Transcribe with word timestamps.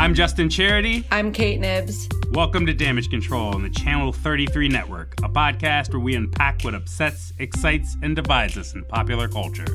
I'm 0.00 0.14
Justin 0.14 0.48
Charity. 0.48 1.04
I'm 1.10 1.30
Kate 1.30 1.60
Knibbs. 1.60 2.08
Welcome 2.30 2.64
to 2.64 2.72
Damage 2.72 3.10
Control 3.10 3.54
on 3.54 3.62
the 3.62 3.68
Channel 3.68 4.14
33 4.14 4.66
Network, 4.66 5.12
a 5.22 5.28
podcast 5.28 5.92
where 5.92 6.00
we 6.00 6.14
unpack 6.14 6.62
what 6.62 6.74
upsets, 6.74 7.34
excites, 7.38 7.98
and 8.02 8.16
divides 8.16 8.56
us 8.56 8.72
in 8.72 8.82
popular 8.86 9.28
culture. 9.28 9.66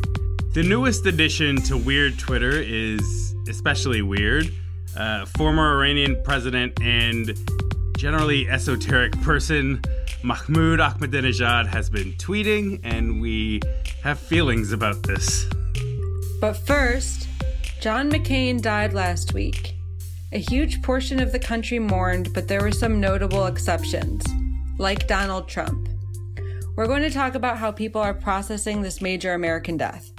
The 0.54 0.64
newest 0.64 1.06
addition 1.06 1.58
to 1.58 1.78
Weird 1.78 2.18
Twitter 2.18 2.60
is 2.60 3.36
especially 3.48 4.02
weird. 4.02 4.52
Uh, 4.98 5.28
former 5.38 5.78
Iranian 5.78 6.20
president 6.24 6.82
and 6.82 7.38
generally 7.96 8.50
esoteric 8.50 9.12
person 9.22 9.80
Mahmoud 10.24 10.80
Ahmadinejad 10.80 11.68
has 11.68 11.88
been 11.88 12.14
tweeting, 12.14 12.80
and 12.84 13.22
we 13.22 13.62
have 14.02 14.20
feelings 14.20 14.72
about 14.72 15.04
this. 15.04 15.46
But 16.42 16.54
first, 16.54 17.28
John 17.80 18.10
McCain 18.10 18.60
died 18.60 18.92
last 18.92 19.36
week. 19.36 19.75
A 20.36 20.40
huge 20.40 20.82
portion 20.82 21.22
of 21.22 21.32
the 21.32 21.40
country 21.40 21.80
mourned, 21.80 22.34
but 22.34 22.50
there 22.50 22.62
were 22.62 22.74
some 22.74 23.00
notable 23.00 23.46
exceptions, 23.46 24.22
like 24.78 25.08
Donald 25.08 25.48
Trump. 25.48 25.88
We're 26.76 26.88
going 26.88 27.04
to 27.04 27.10
talk 27.10 27.36
about 27.36 27.58
how 27.58 27.72
people 27.72 28.02
are 28.02 28.14
processing 28.14 28.82
this 28.82 29.00
major 29.00 29.34
American 29.34 29.78
death. 29.78 30.12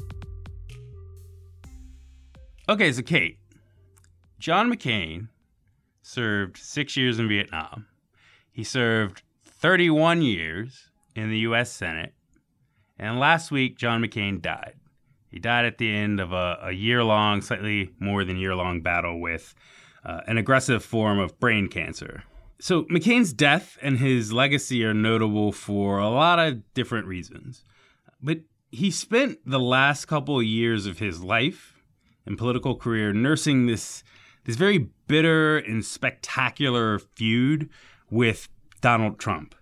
Okay, 2.67 2.91
so 2.93 3.03
Kate, 3.03 3.37
John 4.39 4.73
McCain 4.73 5.29
served 6.01 6.57
six 6.57 6.97
years 6.97 7.19
in 7.19 7.29
Vietnam. 7.29 7.85
He 8.51 8.65
served 8.65 9.21
31 9.45 10.23
years 10.23 10.89
in 11.15 11.29
the 11.29 11.41
U.S. 11.41 11.71
Senate. 11.71 12.15
And 12.99 13.21
last 13.21 13.51
week, 13.51 13.77
John 13.77 14.03
McCain 14.03 14.41
died. 14.41 14.77
He 15.31 15.39
died 15.39 15.67
at 15.67 15.77
the 15.77 15.95
end 15.95 16.21
of 16.21 16.33
a, 16.33 16.59
a 16.63 16.73
year 16.73 17.05
long, 17.05 17.43
slightly 17.43 17.91
more 18.01 18.25
than 18.25 18.39
year 18.39 18.55
long 18.55 18.81
battle 18.81 19.21
with 19.21 19.55
uh, 20.07 20.21
an 20.27 20.39
aggressive 20.39 20.85
form 20.85 21.19
of 21.19 21.39
brain 21.41 21.69
cancer. 21.69 22.23
So, 22.59 22.85
McCain's 22.85 23.35
death 23.35 23.77
and 23.83 23.99
his 23.99 24.33
legacy 24.33 24.83
are 24.85 24.95
notable 24.95 25.53
for 25.53 25.99
a 25.99 26.09
lot 26.09 26.39
of 26.39 26.63
different 26.73 27.07
reasons. 27.07 27.65
But 28.23 28.41
he 28.71 28.91
spent 28.91 29.39
the 29.45 29.61
last 29.61 30.07
couple 30.07 30.39
of 30.39 30.45
years 30.45 30.87
of 30.87 30.99
his 30.99 31.23
life 31.23 31.83
and 32.25 32.39
political 32.39 32.75
career 32.75 33.13
nursing 33.13 33.67
this, 33.67 34.03
this 34.45 34.57
very 34.57 34.89
bitter 35.07 35.59
and 35.59 35.85
spectacular 35.85 36.99
feud 36.99 37.69
with 38.11 38.49
Donald 38.81 39.19
Trump. 39.19 39.55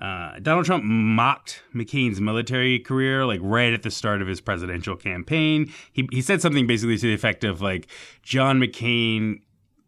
Uh, 0.00 0.38
Donald 0.40 0.64
Trump 0.64 0.82
mocked 0.82 1.62
McCain's 1.74 2.20
military 2.20 2.78
career, 2.78 3.26
like 3.26 3.40
right 3.42 3.72
at 3.72 3.82
the 3.82 3.90
start 3.90 4.22
of 4.22 4.28
his 4.28 4.40
presidential 4.40 4.96
campaign. 4.96 5.70
He, 5.92 6.08
he 6.10 6.22
said 6.22 6.40
something 6.40 6.66
basically 6.66 6.96
to 6.96 7.06
the 7.06 7.14
effect 7.14 7.44
of 7.44 7.60
like, 7.60 7.86
John 8.22 8.58
McCain 8.58 9.40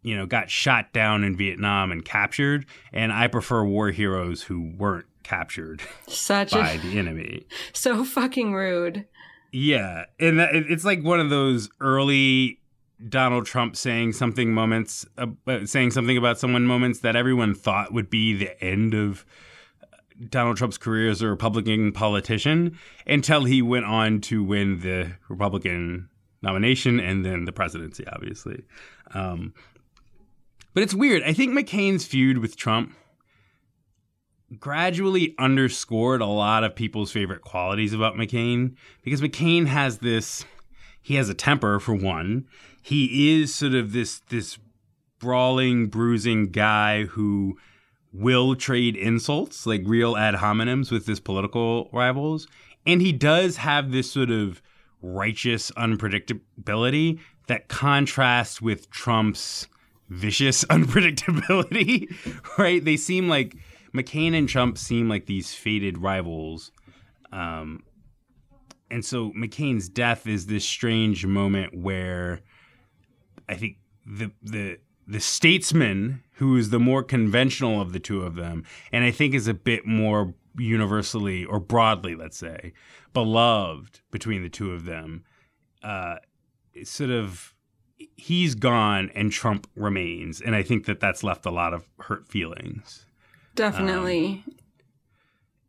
you 0.03 0.15
know, 0.15 0.25
got 0.25 0.49
shot 0.49 0.93
down 0.93 1.23
in 1.23 1.35
Vietnam 1.35 1.91
and 1.91 2.03
captured, 2.05 2.65
and 2.91 3.11
I 3.11 3.27
prefer 3.27 3.63
war 3.63 3.91
heroes 3.91 4.43
who 4.43 4.73
weren't 4.77 5.05
captured 5.23 5.81
Such 6.07 6.51
by 6.51 6.71
a, 6.71 6.77
the 6.77 6.99
enemy. 6.99 7.47
So 7.73 8.03
fucking 8.03 8.53
rude. 8.53 9.05
Yeah, 9.51 10.05
and 10.19 10.39
that, 10.39 10.55
it's 10.55 10.85
like 10.85 11.03
one 11.03 11.19
of 11.19 11.29
those 11.29 11.69
early 11.79 12.59
Donald 13.07 13.45
Trump 13.45 13.75
saying 13.75 14.13
something 14.13 14.53
moments, 14.53 15.05
uh, 15.17 15.27
saying 15.65 15.91
something 15.91 16.17
about 16.17 16.39
someone 16.39 16.65
moments 16.65 16.99
that 16.99 17.15
everyone 17.15 17.53
thought 17.53 17.93
would 17.93 18.09
be 18.09 18.33
the 18.33 18.61
end 18.63 18.93
of 18.93 19.25
Donald 20.29 20.57
Trump's 20.57 20.77
career 20.77 21.09
as 21.09 21.21
a 21.21 21.27
Republican 21.27 21.91
politician 21.91 22.77
until 23.05 23.45
he 23.45 23.61
went 23.61 23.85
on 23.85 24.21
to 24.21 24.43
win 24.43 24.79
the 24.79 25.13
Republican 25.29 26.09
nomination 26.41 26.99
and 26.99 27.25
then 27.25 27.45
the 27.45 27.51
presidency, 27.51 28.05
obviously. 28.07 28.63
Um, 29.13 29.53
but 30.73 30.83
it's 30.83 30.93
weird. 30.93 31.23
I 31.23 31.33
think 31.33 31.53
McCain's 31.53 32.05
feud 32.05 32.39
with 32.39 32.55
Trump 32.55 32.95
gradually 34.59 35.33
underscored 35.39 36.21
a 36.21 36.27
lot 36.27 36.63
of 36.63 36.75
people's 36.75 37.11
favorite 37.11 37.41
qualities 37.41 37.93
about 37.93 38.15
McCain 38.15 38.75
because 39.03 39.21
McCain 39.21 39.65
has 39.65 39.99
this 39.99 40.45
he 41.01 41.15
has 41.15 41.27
a 41.29 41.33
temper 41.33 41.79
for 41.79 41.93
one. 41.93 42.47
He 42.81 43.39
is 43.41 43.53
sort 43.53 43.73
of 43.73 43.91
this 43.91 44.21
this 44.29 44.57
brawling, 45.19 45.87
bruising 45.87 46.47
guy 46.51 47.03
who 47.05 47.57
will 48.11 48.55
trade 48.55 48.95
insults 48.95 49.65
like 49.65 49.81
real 49.85 50.15
ad 50.15 50.35
hominems 50.35 50.91
with 50.91 51.07
his 51.07 51.19
political 51.19 51.89
rivals. 51.91 52.47
And 52.85 53.01
he 53.01 53.11
does 53.11 53.57
have 53.57 53.91
this 53.91 54.11
sort 54.11 54.29
of 54.29 54.61
righteous 55.01 55.71
unpredictability 55.71 57.19
that 57.47 57.67
contrasts 57.67 58.61
with 58.61 58.89
Trump's 58.89 59.67
vicious 60.13 60.63
unpredictability, 60.69 62.13
right? 62.57 62.83
They 62.83 62.97
seem 62.97 63.27
like 63.27 63.55
McCain 63.93 64.35
and 64.37 64.47
Trump 64.47 64.77
seem 64.77 65.09
like 65.09 65.25
these 65.25 65.53
fated 65.53 65.97
rivals. 65.97 66.71
Um, 67.31 67.83
and 68.89 69.03
so 69.03 69.31
McCain's 69.31 69.89
death 69.89 70.27
is 70.27 70.45
this 70.45 70.65
strange 70.65 71.25
moment 71.25 71.75
where 71.75 72.41
I 73.49 73.55
think 73.55 73.77
the 74.05 74.31
the 74.41 74.77
the 75.07 75.19
statesman 75.19 76.23
who 76.33 76.55
is 76.57 76.69
the 76.69 76.79
more 76.79 77.03
conventional 77.03 77.81
of 77.81 77.91
the 77.91 77.99
two 77.99 78.21
of 78.21 78.35
them, 78.35 78.63
and 78.91 79.03
I 79.03 79.11
think 79.11 79.33
is 79.33 79.47
a 79.47 79.53
bit 79.53 79.85
more 79.85 80.33
universally 80.57 81.43
or 81.43 81.59
broadly, 81.59 82.15
let's 82.15 82.37
say, 82.37 82.73
beloved 83.13 84.01
between 84.11 84.43
the 84.43 84.49
two 84.49 84.71
of 84.71 84.85
them, 84.85 85.23
uh, 85.81 86.17
sort 86.83 87.09
of 87.09 87.52
he's 88.15 88.55
gone 88.55 89.11
and 89.15 89.31
Trump 89.31 89.67
remains, 89.75 90.41
and 90.41 90.55
I 90.55 90.63
think 90.63 90.85
that 90.85 90.99
that's 90.99 91.23
left 91.23 91.45
a 91.45 91.51
lot 91.51 91.73
of 91.73 91.85
hurt 91.99 92.27
feelings. 92.27 93.05
Definitely. 93.55 94.43
Um, 94.47 94.55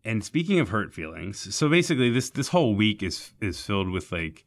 and 0.05 0.25
speaking 0.25 0.61
of 0.61 0.69
hurt 0.69 0.93
feelings, 0.93 1.55
so 1.55 1.69
basically 1.69 2.11
this 2.11 2.31
this 2.31 2.49
whole 2.49 2.75
week 2.75 3.03
is 3.03 3.33
is 3.41 3.61
filled 3.61 3.91
with 3.91 4.13
like 4.13 4.45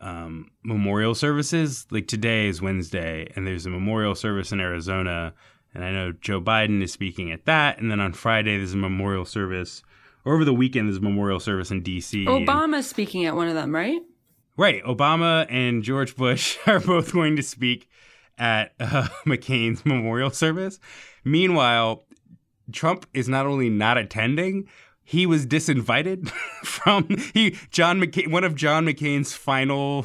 um, 0.00 0.50
memorial 0.62 1.14
services. 1.14 1.86
Like 1.90 2.06
today 2.06 2.48
is 2.48 2.62
Wednesday, 2.62 3.30
and 3.36 3.46
there's 3.46 3.66
a 3.66 3.70
memorial 3.70 4.14
service 4.14 4.52
in 4.52 4.60
Arizona, 4.60 5.34
and 5.74 5.84
I 5.84 5.92
know 5.92 6.12
Joe 6.12 6.40
Biden 6.40 6.82
is 6.82 6.92
speaking 6.92 7.30
at 7.30 7.44
that. 7.44 7.78
And 7.78 7.90
then 7.90 8.00
on 8.00 8.12
Friday 8.12 8.56
there's 8.56 8.74
a 8.74 8.78
memorial 8.78 9.24
service. 9.24 9.82
Or 10.24 10.34
over 10.34 10.44
the 10.44 10.52
weekend 10.52 10.88
there's 10.88 10.98
a 10.98 11.02
memorial 11.02 11.40
service 11.40 11.70
in 11.70 11.82
D.C. 11.82 12.26
Obama's 12.26 12.74
and, 12.74 12.84
speaking 12.84 13.24
at 13.24 13.34
one 13.34 13.48
of 13.48 13.54
them, 13.54 13.74
right? 13.74 14.00
Right. 14.60 14.84
Obama 14.84 15.46
and 15.48 15.82
George 15.82 16.16
Bush 16.16 16.58
are 16.66 16.80
both 16.80 17.14
going 17.14 17.34
to 17.36 17.42
speak 17.42 17.88
at 18.36 18.74
uh, 18.78 19.08
McCain's 19.26 19.86
memorial 19.86 20.28
service. 20.28 20.78
Meanwhile, 21.24 22.04
Trump 22.70 23.06
is 23.14 23.26
not 23.26 23.46
only 23.46 23.70
not 23.70 23.96
attending, 23.96 24.68
he 25.02 25.24
was 25.24 25.46
disinvited 25.46 26.28
from 26.62 27.08
he 27.32 27.56
John 27.70 28.02
McCain 28.02 28.30
one 28.30 28.44
of 28.44 28.54
John 28.54 28.84
McCain's 28.84 29.32
final 29.32 30.04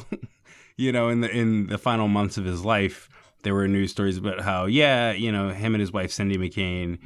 you 0.78 0.90
know 0.90 1.10
in 1.10 1.20
the 1.20 1.30
in 1.30 1.66
the 1.66 1.76
final 1.76 2.08
months 2.08 2.38
of 2.38 2.46
his 2.46 2.64
life 2.64 3.10
there 3.42 3.52
were 3.52 3.68
news 3.68 3.90
stories 3.90 4.16
about 4.16 4.40
how 4.40 4.64
yeah 4.64 5.12
you 5.12 5.30
know 5.30 5.50
him 5.50 5.74
and 5.74 5.82
his 5.82 5.92
wife 5.92 6.10
Cindy 6.10 6.38
McCain 6.38 6.98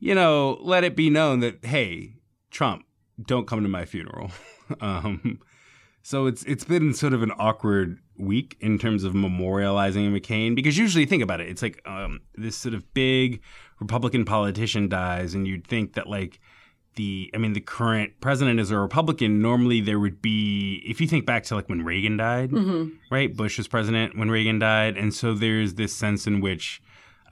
you 0.00 0.14
know 0.14 0.58
let 0.62 0.82
it 0.82 0.96
be 0.96 1.10
known 1.10 1.40
that 1.40 1.62
hey 1.62 2.14
Trump 2.50 2.86
don't 3.22 3.46
come 3.46 3.62
to 3.62 3.68
my 3.68 3.84
funeral 3.84 4.30
um, 4.80 5.38
so 6.06 6.26
it's 6.26 6.44
it's 6.44 6.62
been 6.62 6.94
sort 6.94 7.12
of 7.14 7.24
an 7.24 7.32
awkward 7.32 7.98
week 8.16 8.56
in 8.60 8.78
terms 8.78 9.02
of 9.02 9.12
memorializing 9.12 10.16
McCain 10.16 10.54
because 10.54 10.78
usually 10.78 11.04
think 11.04 11.20
about 11.20 11.40
it, 11.40 11.48
it's 11.48 11.62
like 11.62 11.82
um, 11.84 12.20
this 12.36 12.56
sort 12.56 12.74
of 12.74 12.94
big 12.94 13.42
Republican 13.80 14.24
politician 14.24 14.88
dies, 14.88 15.34
and 15.34 15.48
you'd 15.48 15.66
think 15.66 15.94
that 15.94 16.08
like 16.08 16.38
the 16.94 17.28
I 17.34 17.38
mean 17.38 17.54
the 17.54 17.60
current 17.60 18.12
president 18.20 18.60
is 18.60 18.70
a 18.70 18.78
Republican. 18.78 19.42
Normally 19.42 19.80
there 19.80 19.98
would 19.98 20.22
be 20.22 20.80
if 20.86 21.00
you 21.00 21.08
think 21.08 21.26
back 21.26 21.42
to 21.44 21.56
like 21.56 21.68
when 21.68 21.84
Reagan 21.84 22.18
died, 22.18 22.52
mm-hmm. 22.52 22.90
right? 23.10 23.36
Bush 23.36 23.58
was 23.58 23.66
president 23.66 24.16
when 24.16 24.30
Reagan 24.30 24.60
died, 24.60 24.96
and 24.96 25.12
so 25.12 25.34
there's 25.34 25.74
this 25.74 25.92
sense 25.92 26.24
in 26.24 26.40
which 26.40 26.80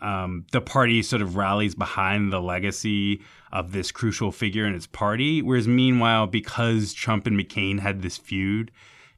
um, 0.00 0.46
the 0.52 0.61
party 0.61 1.02
sort 1.02 1.23
of 1.23 1.37
rallies 1.37 1.75
behind 1.75 2.32
the 2.32 2.41
legacy 2.41 3.23
of 3.52 3.73
this 3.73 3.93
crucial 3.93 4.32
figure 4.32 4.67
in 4.67 4.75
its 4.75 4.87
party. 4.87 5.43
Whereas, 5.43 5.69
meanwhile, 5.69 6.26
because 6.26 6.93
Trump 6.93 7.26
and 7.26 7.38
McCain 7.38 7.81
had 7.81 8.02
this 8.02 8.17
feud, 8.17 8.70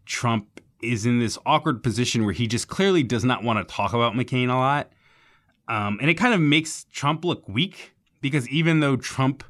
Trump 0.04 0.60
is 0.82 1.06
in 1.06 1.18
this 1.18 1.38
awkward 1.46 1.82
position 1.82 2.24
where 2.24 2.34
he 2.34 2.46
just 2.46 2.68
clearly 2.68 3.02
does 3.02 3.24
not 3.24 3.42
want 3.42 3.58
to 3.58 3.74
talk 3.74 3.92
about 3.92 4.12
McCain 4.12 4.50
a 4.50 4.54
lot. 4.54 4.92
Um, 5.68 5.98
and 6.00 6.10
it 6.10 6.14
kind 6.14 6.34
of 6.34 6.40
makes 6.40 6.84
Trump 6.92 7.24
look 7.24 7.48
weak 7.48 7.94
because 8.20 8.48
even 8.48 8.80
though 8.80 8.96
Trump 8.96 9.42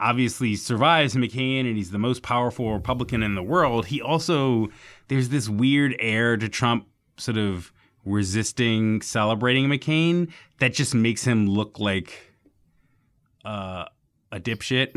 obviously 0.00 0.56
survives 0.56 1.14
McCain 1.14 1.60
and 1.60 1.76
he's 1.76 1.90
the 1.90 1.98
most 1.98 2.22
powerful 2.22 2.72
Republican 2.72 3.22
in 3.22 3.34
the 3.34 3.42
world, 3.42 3.86
he 3.86 4.00
also, 4.00 4.68
there's 5.08 5.28
this 5.28 5.48
weird 5.48 5.94
air 6.00 6.36
to 6.36 6.48
Trump 6.48 6.88
sort 7.16 7.36
of 7.36 7.72
resisting 8.04 9.00
celebrating 9.02 9.66
McCain 9.66 10.30
that 10.58 10.74
just 10.74 10.94
makes 10.94 11.24
him 11.24 11.48
look 11.48 11.78
like 11.78 12.32
uh, 13.44 13.84
a 14.32 14.40
dipshit 14.40 14.90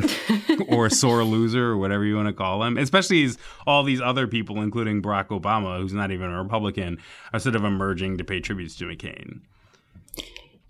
or 0.69 0.87
a 0.87 0.91
sore 0.91 1.23
loser 1.23 1.67
or 1.67 1.77
whatever 1.77 2.03
you 2.03 2.15
want 2.15 2.27
to 2.27 2.33
call 2.33 2.63
him. 2.63 2.77
Especially 2.77 3.23
as 3.23 3.37
all 3.65 3.83
these 3.83 4.01
other 4.01 4.27
people, 4.27 4.61
including 4.61 5.01
Barack 5.01 5.27
Obama, 5.27 5.79
who's 5.79 5.93
not 5.93 6.11
even 6.11 6.31
a 6.31 6.41
Republican, 6.41 6.97
are 7.33 7.39
sort 7.39 7.55
of 7.55 7.63
emerging 7.63 8.17
to 8.17 8.23
pay 8.23 8.39
tributes 8.39 8.75
to 8.77 8.85
McCain. 8.85 9.41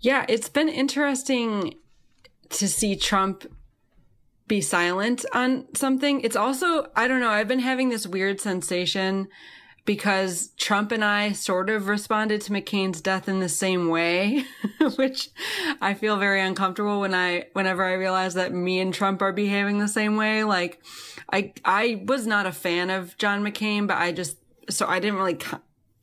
Yeah, 0.00 0.26
it's 0.28 0.48
been 0.48 0.68
interesting 0.68 1.74
to 2.50 2.68
see 2.68 2.94
Trump 2.94 3.46
be 4.46 4.60
silent 4.60 5.24
on 5.32 5.66
something. 5.74 6.20
It's 6.22 6.36
also, 6.36 6.86
I 6.96 7.08
don't 7.08 7.20
know, 7.20 7.30
I've 7.30 7.48
been 7.48 7.58
having 7.58 7.88
this 7.88 8.06
weird 8.06 8.40
sensation 8.40 9.28
because 9.88 10.50
Trump 10.58 10.92
and 10.92 11.02
I 11.02 11.32
sort 11.32 11.70
of 11.70 11.88
responded 11.88 12.42
to 12.42 12.52
McCain's 12.52 13.00
death 13.00 13.26
in 13.26 13.40
the 13.40 13.48
same 13.48 13.88
way, 13.88 14.44
which 14.96 15.30
I 15.80 15.94
feel 15.94 16.18
very 16.18 16.42
uncomfortable 16.42 17.00
when 17.00 17.14
I, 17.14 17.46
whenever 17.54 17.82
I 17.82 17.94
realize 17.94 18.34
that 18.34 18.52
me 18.52 18.80
and 18.80 18.92
Trump 18.92 19.22
are 19.22 19.32
behaving 19.32 19.78
the 19.78 19.88
same 19.88 20.16
way. 20.16 20.44
Like, 20.44 20.82
I, 21.32 21.54
I 21.64 22.02
was 22.04 22.26
not 22.26 22.44
a 22.44 22.52
fan 22.52 22.90
of 22.90 23.16
John 23.16 23.42
McCain, 23.42 23.86
but 23.86 23.96
I 23.96 24.12
just, 24.12 24.36
so 24.68 24.86
I 24.86 25.00
didn't 25.00 25.20
really, 25.20 25.38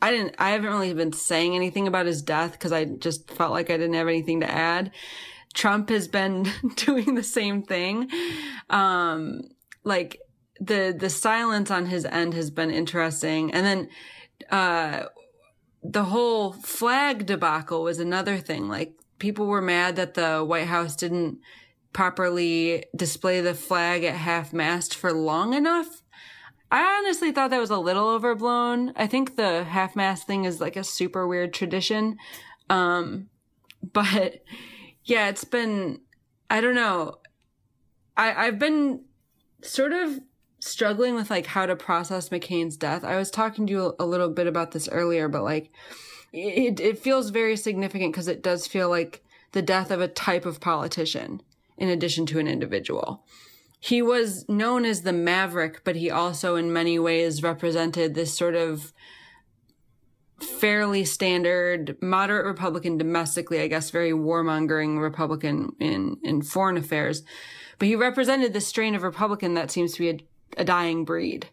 I 0.02 0.10
didn't, 0.10 0.34
I 0.40 0.50
haven't 0.50 0.72
really 0.72 0.92
been 0.96 1.14
saying 1.14 1.56
anything 1.56 1.88
about 1.88 2.08
his 2.08 2.24
death 2.24 2.54
because 2.54 2.72
I 2.72 2.86
just 2.86 3.30
felt 3.30 3.52
like 3.52 3.70
I 3.70 3.78
didn't 3.78 3.94
have 3.94 4.08
anything 4.08 4.40
to 4.40 4.50
add. 4.50 4.90
Trump 5.54 5.90
has 5.90 6.08
been 6.08 6.50
doing 6.76 7.14
the 7.14 7.22
same 7.22 7.62
thing. 7.62 8.10
Um, 8.68 9.44
like 9.84 10.20
the, 10.60 10.96
the 10.98 11.10
silence 11.10 11.70
on 11.72 11.88
his 11.88 12.06
end 12.06 12.34
has 12.34 12.50
been 12.50 12.72
interesting. 12.72 13.54
And 13.54 13.66
then, 13.66 13.90
uh, 14.50 15.08
the 15.88 16.06
whole 16.06 16.54
flag 16.54 17.26
debacle 17.26 17.84
was 17.84 18.00
another 18.00 18.38
thing. 18.38 18.68
Like 18.68 18.94
people 19.20 19.46
were 19.46 19.62
mad 19.62 19.96
that 19.96 20.16
the 20.16 20.44
White 20.44 20.68
House 20.68 20.96
didn't 20.96 21.40
properly 21.94 22.86
display 22.96 23.40
the 23.40 23.54
flag 23.54 24.04
at 24.04 24.16
half 24.16 24.52
mast 24.52 24.96
for 24.96 25.14
long 25.14 25.54
enough. 25.54 26.02
I 26.72 26.82
honestly 26.82 27.32
thought 27.32 27.52
that 27.52 27.60
was 27.60 27.70
a 27.70 27.78
little 27.78 28.10
overblown. 28.10 28.94
I 28.96 29.08
think 29.08 29.36
the 29.36 29.64
half 29.64 29.96
mast 29.96 30.28
thing 30.28 30.46
is 30.46 30.60
like 30.60 30.76
a 30.76 30.84
super 30.84 31.28
weird 31.28 31.54
tradition. 31.54 32.18
Um, 32.70 33.30
but 33.94 34.42
yeah, 35.04 35.30
it's 35.30 35.44
been, 35.44 36.02
I 36.50 36.62
don't 36.62 36.76
know. 36.76 37.20
I, 38.18 38.48
I've 38.48 38.60
been 38.60 39.06
sort 39.62 39.94
of 39.94 40.20
struggling 40.66 41.16
with 41.16 41.30
like 41.30 41.46
how 41.46 41.66
to 41.66 41.76
process 41.76 42.30
McCain's 42.30 42.78
death. 42.78 43.04
I 43.04 43.18
was 43.18 43.30
talking 43.30 43.68
to 43.68 43.74
you 43.74 43.96
a, 44.00 44.06
little 44.06 44.30
bit 44.30 44.48
about 44.48 44.72
this 44.72 44.90
earlier, 44.90 45.28
but 45.28 45.44
like 45.44 45.72
it, 46.34 46.80
it 46.80 46.98
feels 46.98 47.30
very 47.30 47.56
significant 47.56 48.14
because 48.14 48.28
it 48.28 48.42
does 48.42 48.68
feel 48.68 48.90
like 48.90 49.24
the 49.52 49.62
death 49.62 49.92
of 49.92 50.02
a 50.02 50.08
type 50.08 50.46
of 50.46 50.60
politician 50.60 51.42
in 51.78 51.90
addition 51.90 52.26
to 52.28 52.40
an 52.40 52.48
individual. 52.48 53.24
He 53.80 54.02
was 54.02 54.48
known 54.50 54.86
as 54.86 55.04
the 55.04 55.14
maverick, 55.14 55.84
but 55.84 55.96
he 55.96 56.10
also 56.10 56.56
in 56.56 56.74
many 56.74 56.98
ways 56.98 57.44
represented 57.44 58.16
this 58.16 58.36
sort 58.36 58.56
of 58.56 58.92
fairly 60.40 61.06
standard 61.06 61.96
moderate 62.02 62.46
Republican 62.46 62.98
domestically, 62.98 63.62
I 63.62 63.68
guess, 63.68 63.92
very 63.92 64.12
warmongering 64.12 65.00
Republican 65.00 65.76
in, 65.80 66.18
in 66.24 66.42
foreign 66.42 66.78
affairs. 66.78 67.24
But 67.78 67.88
he 67.88 67.96
represented 67.96 68.54
this 68.54 68.68
strain 68.68 68.96
of 68.96 69.04
Republican 69.04 69.54
that 69.54 69.72
seems 69.72 69.94
to 69.94 70.00
be 70.00 70.10
a, 70.58 70.64
dying 70.64 71.06
breed. 71.06 71.48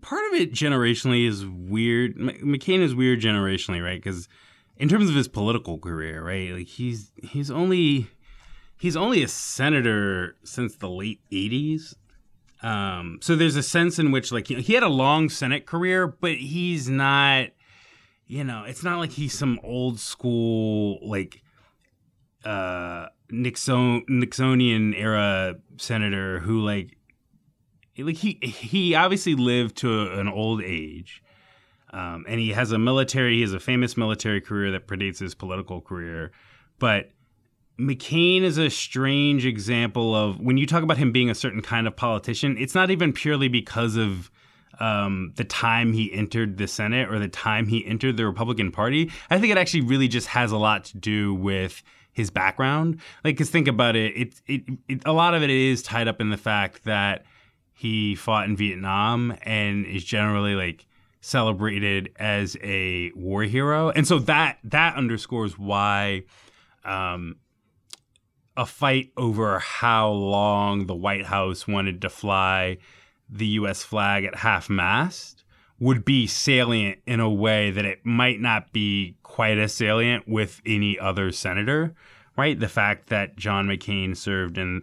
Part 0.00 0.22
of 0.26 0.40
it 0.40 0.52
generationally 0.52 1.26
is 1.26 1.46
weird. 1.46 2.16
McCain 2.16 2.80
is 2.80 2.94
weird 2.94 3.20
generationally, 3.20 3.82
right? 3.82 4.02
Because 4.02 4.28
in 4.76 4.88
terms 4.88 5.08
of 5.08 5.14
his 5.14 5.28
political 5.28 5.78
career, 5.78 6.22
right? 6.22 6.50
Like 6.50 6.66
he's 6.66 7.12
he's 7.22 7.50
only 7.50 8.08
he's 8.76 8.96
only 8.96 9.22
a 9.22 9.28
senator 9.28 10.36
since 10.44 10.76
the 10.76 10.88
late 10.88 11.20
'80s. 11.32 11.94
Um, 12.62 13.18
so 13.20 13.36
there's 13.36 13.56
a 13.56 13.62
sense 13.62 13.98
in 13.98 14.10
which 14.10 14.32
like 14.32 14.50
you 14.50 14.56
know, 14.56 14.62
he 14.62 14.74
had 14.74 14.82
a 14.82 14.88
long 14.88 15.28
Senate 15.28 15.66
career, 15.66 16.06
but 16.06 16.34
he's 16.34 16.88
not 16.88 17.48
you 18.26 18.42
know, 18.42 18.64
it's 18.64 18.82
not 18.82 18.98
like 18.98 19.12
he's 19.12 19.36
some 19.36 19.60
old 19.62 20.00
school 20.00 20.98
like 21.06 21.42
uh 22.44 23.06
Nixon 23.30 24.04
Nixonian 24.08 24.94
era 24.96 25.56
senator 25.76 26.40
who 26.40 26.60
like 26.60 26.96
like 27.98 28.16
he 28.16 28.38
he 28.42 28.94
obviously 28.94 29.34
lived 29.34 29.76
to 29.78 30.12
an 30.18 30.28
old 30.28 30.62
age. 30.62 31.22
Um, 31.92 32.24
and 32.28 32.40
he 32.40 32.50
has 32.50 32.72
a 32.72 32.78
military 32.78 33.36
he 33.36 33.42
has 33.42 33.52
a 33.52 33.60
famous 33.60 33.96
military 33.96 34.40
career 34.40 34.72
that 34.72 34.88
predates 34.88 35.20
his 35.20 35.34
political 35.34 35.80
career. 35.80 36.32
But 36.78 37.10
McCain 37.78 38.42
is 38.42 38.58
a 38.58 38.70
strange 38.70 39.46
example 39.46 40.14
of 40.14 40.40
when 40.40 40.56
you 40.56 40.66
talk 40.66 40.82
about 40.82 40.96
him 40.96 41.12
being 41.12 41.30
a 41.30 41.34
certain 41.34 41.62
kind 41.62 41.86
of 41.86 41.96
politician, 41.96 42.56
it's 42.58 42.74
not 42.74 42.90
even 42.90 43.12
purely 43.12 43.48
because 43.48 43.96
of 43.96 44.30
um, 44.80 45.32
the 45.36 45.44
time 45.44 45.92
he 45.92 46.12
entered 46.12 46.56
the 46.56 46.66
Senate 46.66 47.08
or 47.08 47.18
the 47.18 47.28
time 47.28 47.66
he 47.66 47.84
entered 47.86 48.16
the 48.16 48.26
Republican 48.26 48.72
Party. 48.72 49.10
I 49.30 49.38
think 49.38 49.52
it 49.52 49.58
actually 49.58 49.82
really 49.82 50.08
just 50.08 50.28
has 50.28 50.52
a 50.52 50.56
lot 50.56 50.84
to 50.86 50.98
do 50.98 51.34
with 51.34 51.82
his 52.12 52.30
background. 52.30 53.00
Like, 53.24 53.36
cause 53.36 53.50
think 53.50 53.68
about 53.68 53.96
it, 53.96 54.16
it, 54.16 54.34
it, 54.46 54.62
it 54.88 55.02
a 55.04 55.12
lot 55.12 55.34
of 55.34 55.42
it 55.42 55.50
is 55.50 55.82
tied 55.82 56.08
up 56.08 56.20
in 56.20 56.30
the 56.30 56.36
fact 56.36 56.84
that 56.84 57.24
he 57.74 58.14
fought 58.14 58.46
in 58.46 58.56
Vietnam 58.56 59.36
and 59.42 59.84
is 59.84 60.04
generally 60.04 60.54
like 60.54 60.86
celebrated 61.20 62.10
as 62.16 62.56
a 62.62 63.10
war 63.14 63.42
hero, 63.42 63.90
and 63.90 64.06
so 64.06 64.18
that 64.20 64.58
that 64.64 64.96
underscores 64.96 65.58
why. 65.58 66.22
Um, 66.84 67.36
a 68.56 68.64
fight 68.64 69.10
over 69.16 69.58
how 69.58 70.10
long 70.10 70.86
the 70.86 70.94
White 70.94 71.24
House 71.24 71.66
wanted 71.66 72.00
to 72.02 72.08
fly 72.08 72.78
the 73.28 73.46
US 73.46 73.82
flag 73.82 74.24
at 74.24 74.36
half 74.36 74.70
mast 74.70 75.44
would 75.80 76.04
be 76.04 76.26
salient 76.26 77.00
in 77.06 77.20
a 77.20 77.30
way 77.30 77.70
that 77.70 77.84
it 77.84 78.04
might 78.04 78.40
not 78.40 78.72
be 78.72 79.16
quite 79.22 79.58
as 79.58 79.74
salient 79.74 80.28
with 80.28 80.62
any 80.64 80.98
other 80.98 81.32
senator, 81.32 81.94
right? 82.36 82.58
The 82.58 82.68
fact 82.68 83.08
that 83.08 83.36
John 83.36 83.66
McCain 83.66 84.16
served 84.16 84.56
in 84.56 84.82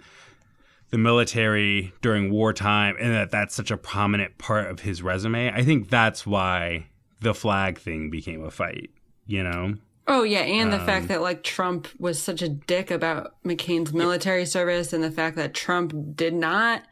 the 0.92 0.98
military 0.98 1.94
during 2.02 2.30
wartime 2.32 2.96
and 3.00 3.14
that 3.14 3.32
that's 3.32 3.56
such 3.56 3.72
a 3.72 3.78
prominent 3.78 4.38
part 4.38 4.70
of 4.70 4.82
his 4.82 5.02
resume. 5.02 5.52
I 5.52 5.64
think 5.64 5.90
that's 5.90 6.26
why 6.28 6.88
the 7.22 7.34
flag 7.34 7.80
thing 7.80 8.10
became 8.10 8.44
a 8.44 8.52
fight, 8.52 8.92
you 9.26 9.44
know? 9.44 9.76
Oh 10.08 10.24
yeah, 10.24 10.42
and 10.42 10.74
the 10.74 10.80
um, 10.80 10.86
fact 10.86 11.08
that 11.08 11.22
like 11.22 11.44
Trump 11.44 11.88
was 11.98 12.22
such 12.22 12.42
a 12.42 12.50
dick 12.50 12.92
about 12.92 13.36
McCain's 13.46 13.94
military 13.94 14.46
service 14.46 14.92
and 14.94 15.04
the 15.04 15.12
fact 15.12 15.38
that 15.38 15.54
Trump 15.54 15.94
did 16.16 16.34
not 16.34 16.84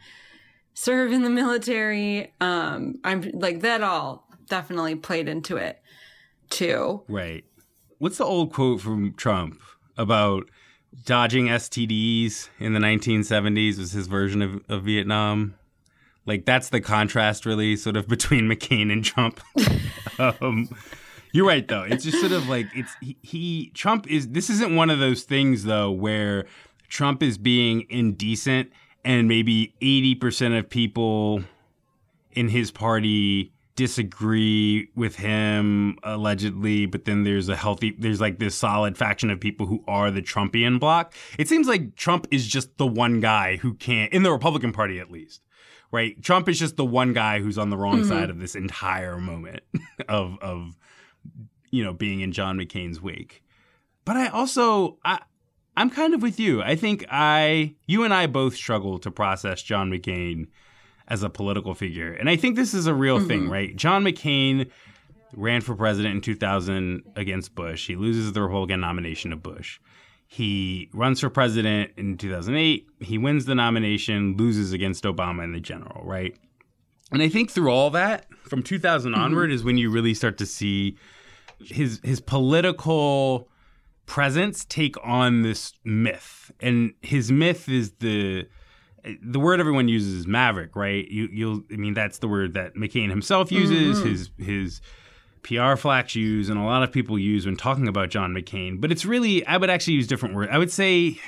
serve 0.74 1.12
in 1.12 1.24
the 1.24 1.30
military. 1.30 2.34
Um, 2.40 3.00
I'm 3.04 3.30
like 3.34 3.62
that 3.62 3.84
all 3.84 4.28
definitely 4.48 4.96
played 4.96 5.28
into 5.28 5.58
it 5.58 5.82
too. 6.50 7.04
Right. 7.10 7.44
What's 7.98 8.18
the 8.18 8.26
old 8.26 8.54
quote 8.54 8.80
from 8.80 9.14
Trump 9.16 9.60
about 9.98 10.50
dodging 11.06 11.48
STDs 11.48 12.50
in 12.60 12.74
the 12.74 12.80
1970s 12.80 13.78
was 13.78 13.92
his 13.92 14.08
version 14.08 14.42
of, 14.42 14.62
of 14.70 14.84
Vietnam? 14.84 15.56
Like 16.26 16.46
that's 16.46 16.70
the 16.70 16.82
contrast 16.82 17.46
really 17.46 17.76
sort 17.76 17.98
of 17.98 18.08
between 18.10 18.50
McCain 18.50 18.92
and 18.92 19.04
Trump. 19.04 19.40
um, 20.20 20.70
you're 21.32 21.48
right 21.48 21.68
though. 21.68 21.84
It's 21.84 22.04
just 22.04 22.20
sort 22.20 22.32
of 22.32 22.48
like 22.50 22.68
it's 22.76 22.92
he, 23.02 23.18
he 23.22 23.72
Trump 23.74 24.08
is 24.10 24.30
this 24.30 24.50
isn't 24.50 24.76
one 24.76 24.90
of 24.90 25.00
those 25.00 25.24
things 25.24 25.64
though 25.64 25.92
where 25.92 26.46
Trump 26.88 27.22
is 27.22 27.38
being 27.38 27.86
indecent 27.90 28.72
and 29.06 29.28
maybe 29.28 29.74
80% 29.82 30.58
of 30.58 30.70
people 30.70 31.44
in 32.34 32.50
his 32.50 32.72
party 32.72 33.52
disagree 33.80 34.90
with 34.94 35.16
him 35.16 35.98
allegedly 36.04 36.86
but 36.86 37.06
then 37.06 37.24
there's 37.24 37.48
a 37.48 37.56
healthy 37.56 37.96
there's 37.98 38.20
like 38.20 38.38
this 38.38 38.54
solid 38.54 38.98
faction 38.98 39.30
of 39.30 39.40
people 39.40 39.66
who 39.66 39.82
are 39.88 40.12
the 40.12 40.22
trumpian 40.22 40.78
bloc 40.78 41.14
it 41.38 41.48
seems 41.48 41.66
like 41.66 41.96
trump 41.96 42.28
is 42.30 42.46
just 42.46 42.78
the 42.78 42.86
one 42.86 43.22
guy 43.22 43.56
who 43.56 43.74
can't 43.74 44.12
in 44.12 44.22
the 44.22 44.34
republican 44.34 44.74
party 44.74 45.00
at 45.00 45.10
least 45.10 45.42
right 45.94 46.22
trump 46.22 46.50
is 46.50 46.60
just 46.60 46.76
the 46.76 46.84
one 46.84 47.14
guy 47.14 47.40
who's 47.40 47.58
on 47.58 47.70
the 47.70 47.78
wrong 47.78 48.00
mm-hmm. 48.02 48.10
side 48.10 48.30
of 48.30 48.42
this 48.42 48.54
entire 48.54 49.18
moment 49.18 49.62
of 50.10 50.38
of 50.42 50.76
you 51.72 51.82
know 51.82 51.94
being 51.94 52.20
in 52.20 52.34
john 52.34 52.58
mccain's 52.58 53.02
wake 53.02 53.42
but 54.04 54.18
i 54.18 54.28
also 54.28 54.98
i 55.06 55.22
I'm 55.78 55.90
kind 55.90 56.14
of 56.14 56.22
with 56.22 56.42
you. 56.42 56.62
I 56.62 56.76
think 56.76 57.06
I, 57.10 57.76
you 57.88 58.04
and 58.04 58.14
I 58.14 58.28
both 58.28 58.54
struggle 58.54 59.00
to 59.00 59.10
process 59.10 59.62
John 59.62 59.90
McCain 59.90 60.48
as 61.10 61.24
a 61.24 61.30
political 61.30 61.74
figure. 61.74 62.14
And 62.14 62.30
I 62.30 62.36
think 62.36 62.56
this 62.56 62.74
is 62.74 62.88
a 62.88 62.94
real 62.94 63.18
mm-hmm. 63.18 63.28
thing, 63.28 63.50
right? 63.50 63.76
John 63.76 64.04
McCain 64.04 64.70
ran 65.36 65.62
for 65.62 65.76
president 65.76 66.16
in 66.16 66.22
2000 66.22 67.04
against 67.16 67.56
Bush. 67.56 67.88
He 67.88 67.96
loses 67.96 68.34
the 68.34 68.42
Republican 68.42 68.82
nomination 68.82 69.32
to 69.32 69.38
Bush. 69.38 69.80
He 70.28 70.90
runs 70.94 71.20
for 71.20 71.30
president 71.30 71.92
in 71.98 72.18
2008. 72.18 72.88
He 73.00 73.18
wins 73.18 73.46
the 73.46 73.56
nomination, 73.56 74.38
loses 74.38 74.74
against 74.74 75.04
Obama 75.04 75.44
in 75.44 75.54
the 75.54 75.60
general, 75.60 76.06
right? 76.06 76.36
And 77.12 77.24
I 77.24 77.30
think 77.30 77.50
through 77.50 77.72
all 77.72 77.90
that, 77.92 78.28
from 78.44 78.62
2000 78.62 79.12
mm-hmm. 79.12 79.20
onward, 79.20 79.52
is 79.52 79.64
when 79.64 79.78
you 79.78 79.90
really 79.90 80.14
start 80.14 80.38
to 80.38 80.46
see 80.46 80.98
his 81.60 82.00
his 82.04 82.22
political 82.22 83.50
presence 84.06 84.66
take 84.66 84.96
on 85.04 85.42
this 85.42 85.74
myth, 85.84 86.52
and 86.60 86.94
his 87.02 87.32
myth 87.32 87.68
is 87.68 87.94
the 87.94 88.48
the 89.22 89.40
word 89.40 89.60
everyone 89.60 89.88
uses 89.88 90.14
is 90.14 90.28
maverick, 90.28 90.76
right? 90.76 91.08
You, 91.08 91.30
you'll, 91.32 91.64
I 91.72 91.76
mean, 91.76 91.94
that's 91.94 92.20
the 92.20 92.28
word 92.28 92.54
that 92.54 92.76
McCain 92.76 93.10
himself 93.10 93.52
uses. 93.52 94.00
Mm-hmm. 94.00 94.10
His 94.10 94.30
his 94.38 94.82
PR 95.44 95.76
flacks 95.76 96.16
use 96.16 96.50
and 96.50 96.60
a 96.60 96.64
lot 96.64 96.84
of 96.84 96.92
people 96.92 97.18
use 97.18 97.46
when 97.46 97.56
talking 97.56 97.88
about 97.88 98.10
John 98.10 98.34
McCain. 98.34 98.80
But 98.82 98.92
it's 98.92 99.06
really, 99.06 99.46
I 99.46 99.58
would 99.58 99.70
actually 99.70 99.94
use 99.94 100.08
different 100.08 100.36
words. 100.36 100.50
I 100.52 100.58
would 100.58 100.72
say 100.72 101.20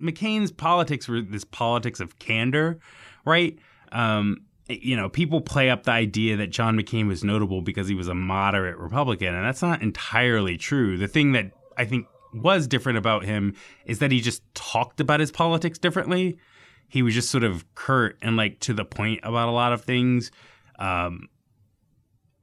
McCain's 0.00 0.50
politics 0.50 1.08
were 1.08 1.22
this 1.22 1.44
politics 1.44 2.00
of 2.00 2.18
candor, 2.18 2.78
right? 3.24 3.58
Um, 3.92 4.38
you 4.68 4.96
know, 4.96 5.08
people 5.08 5.40
play 5.40 5.70
up 5.70 5.84
the 5.84 5.92
idea 5.92 6.36
that 6.36 6.48
John 6.48 6.78
McCain 6.78 7.08
was 7.08 7.24
notable 7.24 7.62
because 7.62 7.88
he 7.88 7.94
was 7.94 8.08
a 8.08 8.14
moderate 8.14 8.76
Republican, 8.76 9.34
and 9.34 9.44
that's 9.44 9.62
not 9.62 9.80
entirely 9.80 10.58
true. 10.58 10.98
The 10.98 11.08
thing 11.08 11.32
that 11.32 11.52
I 11.76 11.86
think 11.86 12.06
was 12.34 12.66
different 12.66 12.98
about 12.98 13.24
him 13.24 13.54
is 13.86 14.00
that 14.00 14.12
he 14.12 14.20
just 14.20 14.42
talked 14.54 15.00
about 15.00 15.20
his 15.20 15.30
politics 15.30 15.78
differently. 15.78 16.38
He 16.88 17.02
was 17.02 17.14
just 17.14 17.30
sort 17.30 17.44
of 17.44 17.74
curt 17.74 18.18
and 18.22 18.36
like 18.36 18.60
to 18.60 18.74
the 18.74 18.84
point 18.84 19.20
about 19.22 19.48
a 19.48 19.52
lot 19.52 19.72
of 19.72 19.84
things. 19.84 20.30
Um, 20.78 21.28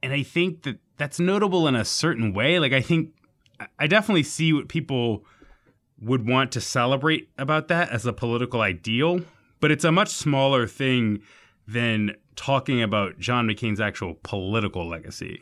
and 0.02 0.12
I 0.12 0.22
think 0.22 0.62
that 0.62 0.78
that's 0.96 1.18
notable 1.18 1.66
in 1.66 1.74
a 1.74 1.84
certain 1.84 2.32
way. 2.32 2.58
Like, 2.58 2.72
I 2.72 2.80
think 2.80 3.10
I 3.78 3.86
definitely 3.86 4.22
see 4.22 4.52
what 4.52 4.68
people 4.68 5.24
would 6.00 6.28
want 6.28 6.52
to 6.52 6.60
celebrate 6.60 7.28
about 7.38 7.68
that 7.68 7.90
as 7.90 8.06
a 8.06 8.12
political 8.12 8.60
ideal, 8.60 9.20
but 9.60 9.70
it's 9.70 9.84
a 9.84 9.92
much 9.92 10.10
smaller 10.10 10.66
thing 10.66 11.22
than 11.66 12.14
talking 12.36 12.82
about 12.82 13.18
John 13.18 13.46
McCain's 13.46 13.80
actual 13.80 14.18
political 14.22 14.86
legacy, 14.86 15.40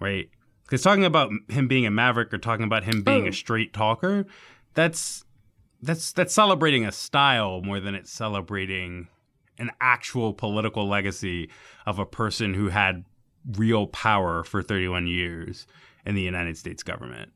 right? 0.00 0.30
Because 0.62 0.82
talking 0.82 1.04
about 1.04 1.32
him 1.48 1.66
being 1.66 1.86
a 1.86 1.90
maverick 1.90 2.32
or 2.32 2.38
talking 2.38 2.64
about 2.64 2.84
him 2.84 3.02
being 3.02 3.24
oh. 3.24 3.30
a 3.30 3.32
straight 3.32 3.72
talker, 3.72 4.26
that's 4.74 5.24
that's 5.82 6.12
that's 6.12 6.34
celebrating 6.34 6.84
a 6.84 6.92
style 6.92 7.60
more 7.62 7.80
than 7.80 7.94
it's 7.94 8.10
celebrating 8.10 9.08
an 9.58 9.70
actual 9.80 10.32
political 10.32 10.88
legacy 10.88 11.50
of 11.86 11.98
a 11.98 12.06
person 12.06 12.54
who 12.54 12.68
had 12.68 13.04
real 13.56 13.86
power 13.86 14.44
for 14.44 14.62
31 14.62 15.06
years 15.06 15.66
in 16.04 16.14
the 16.14 16.22
United 16.22 16.56
States 16.56 16.82
government. 16.82 17.30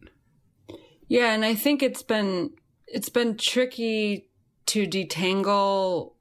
Yeah, 1.08 1.32
and 1.32 1.44
I 1.44 1.54
think 1.54 1.82
it's 1.82 2.02
been 2.02 2.50
it's 2.86 3.08
been 3.08 3.36
tricky 3.36 4.28
to 4.66 4.86
detangle 4.86 6.12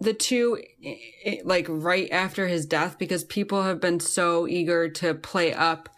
the 0.00 0.12
two 0.12 0.62
like 1.44 1.66
right 1.68 2.10
after 2.10 2.48
his 2.48 2.66
death 2.66 2.98
because 2.98 3.24
people 3.24 3.62
have 3.62 3.80
been 3.80 4.00
so 4.00 4.46
eager 4.48 4.88
to 4.88 5.14
play 5.14 5.52
up 5.52 5.88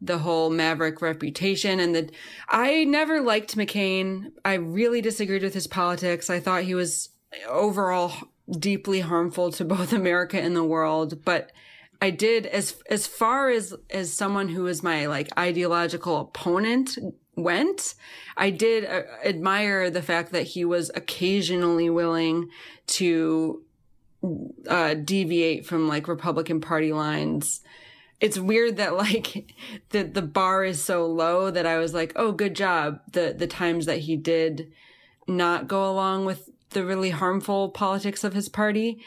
the 0.00 0.18
whole 0.18 0.50
maverick 0.50 1.02
reputation 1.02 1.78
and 1.80 1.94
the 1.94 2.10
I 2.48 2.84
never 2.84 3.20
liked 3.20 3.56
McCain. 3.56 4.32
I 4.44 4.54
really 4.54 5.00
disagreed 5.00 5.42
with 5.42 5.54
his 5.54 5.66
politics. 5.66 6.30
I 6.30 6.40
thought 6.40 6.62
he 6.62 6.74
was 6.74 7.10
overall 7.48 8.12
deeply 8.50 9.00
harmful 9.00 9.52
to 9.52 9.64
both 9.64 9.92
America 9.92 10.40
and 10.40 10.56
the 10.56 10.64
world, 10.64 11.24
but 11.24 11.52
I 12.00 12.10
did 12.10 12.46
as 12.46 12.80
as 12.88 13.06
far 13.06 13.50
as 13.50 13.74
as 13.90 14.12
someone 14.12 14.48
who 14.48 14.66
is 14.66 14.82
my 14.82 15.06
like 15.06 15.28
ideological 15.38 16.18
opponent 16.18 16.96
went, 17.36 17.94
I 18.36 18.50
did 18.50 18.84
uh, 18.84 19.02
admire 19.24 19.90
the 19.90 20.02
fact 20.02 20.32
that 20.32 20.44
he 20.44 20.64
was 20.64 20.90
occasionally 20.94 21.90
willing 21.90 22.48
to 22.86 23.62
uh, 24.68 24.94
deviate 24.94 25.66
from 25.66 25.88
like 25.88 26.08
Republican 26.08 26.60
Party 26.60 26.92
lines. 26.92 27.60
It's 28.20 28.38
weird 28.38 28.76
that 28.76 28.96
like 28.96 29.54
the 29.90 30.02
the 30.02 30.22
bar 30.22 30.64
is 30.64 30.82
so 30.82 31.06
low 31.06 31.50
that 31.50 31.66
I 31.66 31.78
was 31.78 31.94
like, 31.94 32.12
oh, 32.16 32.32
good 32.32 32.54
job. 32.54 33.00
The 33.12 33.34
the 33.36 33.46
times 33.46 33.86
that 33.86 34.00
he 34.00 34.16
did 34.16 34.72
not 35.26 35.68
go 35.68 35.90
along 35.90 36.24
with 36.24 36.50
the 36.70 36.84
really 36.84 37.10
harmful 37.10 37.70
politics 37.70 38.24
of 38.24 38.34
his 38.34 38.48
party. 38.48 39.02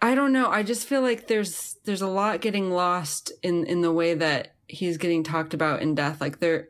I 0.00 0.14
don't 0.14 0.32
know. 0.32 0.48
I 0.50 0.62
just 0.62 0.86
feel 0.86 1.02
like 1.02 1.26
there's 1.26 1.76
there's 1.84 2.02
a 2.02 2.08
lot 2.08 2.40
getting 2.40 2.70
lost 2.70 3.32
in 3.42 3.66
in 3.66 3.80
the 3.80 3.92
way 3.92 4.14
that 4.14 4.54
he's 4.68 4.98
getting 4.98 5.24
talked 5.24 5.54
about 5.54 5.82
in 5.82 5.94
death. 5.94 6.20
Like 6.20 6.38
there, 6.40 6.68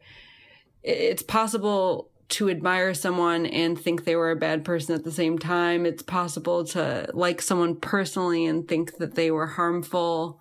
it's 0.83 1.23
possible 1.23 2.11
to 2.31 2.51
admire 2.51 2.93
someone 2.95 3.47
and 3.47 3.79
think 3.79 4.05
they 4.05 4.17
were 4.17 4.31
a 4.31 4.37
bad 4.37 4.65
person 4.65 4.95
at 4.95 5.05
the 5.05 5.13
same 5.13 5.39
time. 5.39 5.87
It's 5.87 6.03
possible 6.03 6.65
to 6.67 7.11
like 7.13 7.43
someone 7.43 7.77
personally 7.77 8.47
and 8.47 8.67
think 8.67 8.97
that 8.99 9.15
they 9.15 9.31
were 9.31 9.47
harmful, 9.47 10.41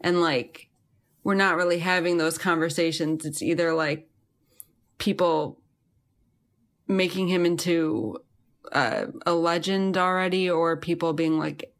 and 0.00 0.20
like 0.22 0.68
we're 1.24 1.34
not 1.34 1.56
really 1.56 1.78
having 1.78 2.18
those 2.18 2.38
conversations. 2.38 3.24
It's 3.24 3.42
either 3.42 3.72
like 3.72 4.08
people 4.98 5.60
making 6.88 7.28
him 7.28 7.46
into 7.46 8.18
uh, 8.72 9.06
a 9.26 9.32
legend 9.32 9.96
already, 9.96 10.50
or 10.50 10.76
people 10.76 11.12
being 11.12 11.38
like 11.38 11.72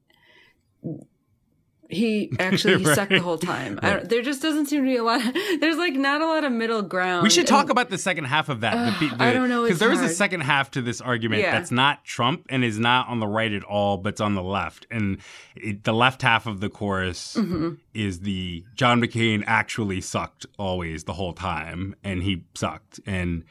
he 1.93 2.33
actually 2.39 2.79
he 2.79 2.85
right. 2.85 2.95
sucked 2.95 3.11
the 3.11 3.21
whole 3.21 3.39
time. 3.39 3.79
Right. 3.83 4.09
there 4.09 4.23
just 4.23 4.43
doesn't 4.43 4.67
seem 4.67 4.81
to 4.81 4.87
be 4.87 4.97
a 4.97 5.05
lot. 5.05 5.25
Of, 5.25 5.35
there's 5.61 5.77
like 5.77 5.95
not 5.95 6.21
a 6.21 6.27
lot 6.27 6.45
of 6.45 6.53
middle 6.53 6.83
ground. 6.83 7.23
We 7.23 7.31
should 7.31 7.47
talk 7.47 7.71
about 7.71 7.91
the 7.91 7.99
second 7.99 8.25
half 8.25 8.49
of 8.49 8.61
that. 8.61 8.75
Uh, 8.75 8.99
the, 8.99 9.17
the, 9.17 9.23
I 9.23 9.33
don't 9.33 9.49
know 9.49 9.63
because 9.63 9.79
there 9.79 9.93
is 9.93 10.01
a 10.01 10.09
second 10.09 10.41
half 10.41 10.71
to 10.73 10.83
this 10.83 11.01
argument 11.01 11.43
yeah. 11.43 11.53
that's 11.53 11.71
not 11.71 12.05
Trump 12.05 12.47
and 12.49 12.65
is 12.65 12.79
not 12.79 13.09
on 13.09 13.21
the 13.21 13.27
right 13.27 13.53
at 13.53 13.65
all, 13.65 13.99
but 13.99 14.11
it's 14.11 14.21
on 14.21 14.35
the 14.35 14.43
left. 14.43 14.87
And 14.91 15.19
it, 15.55 15.85
the 15.85 15.93
left 15.93 16.23
half 16.23 16.47
of 16.47 16.61
the 16.61 16.69
chorus 16.69 17.37
mm-hmm. 17.37 17.75
is 17.95 18.21
the 18.21 18.65
John 18.75 19.01
McCain 19.01 19.45
actually 19.47 20.01
sucked 20.01 20.47
always 20.59 21.05
the 21.05 21.15
whole 21.15 21.33
time, 21.33 21.95
and 22.03 22.23
he 22.23 22.45
sucked. 22.55 23.01
And 23.07 23.45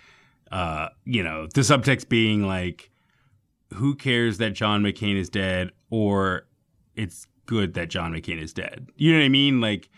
uh, 0.51 0.89
you 1.05 1.24
know 1.24 1.48
the 1.53 1.62
subtext 1.62 2.10
being 2.10 2.45
like, 2.45 2.89
who 3.75 3.95
cares 3.95 4.38
that 4.39 4.51
John 4.51 4.81
McCain 4.81 5.17
is 5.17 5.29
dead 5.29 5.71
or 5.89 6.48
it's 6.95 7.27
good 7.45 7.74
that 7.74 7.89
John 7.89 8.13
McCain 8.13 8.41
is 8.41 8.53
dead. 8.53 8.88
You 8.95 9.13
know 9.13 9.19
what 9.19 9.25
I 9.25 9.29
mean? 9.29 9.62
Like 9.62 9.89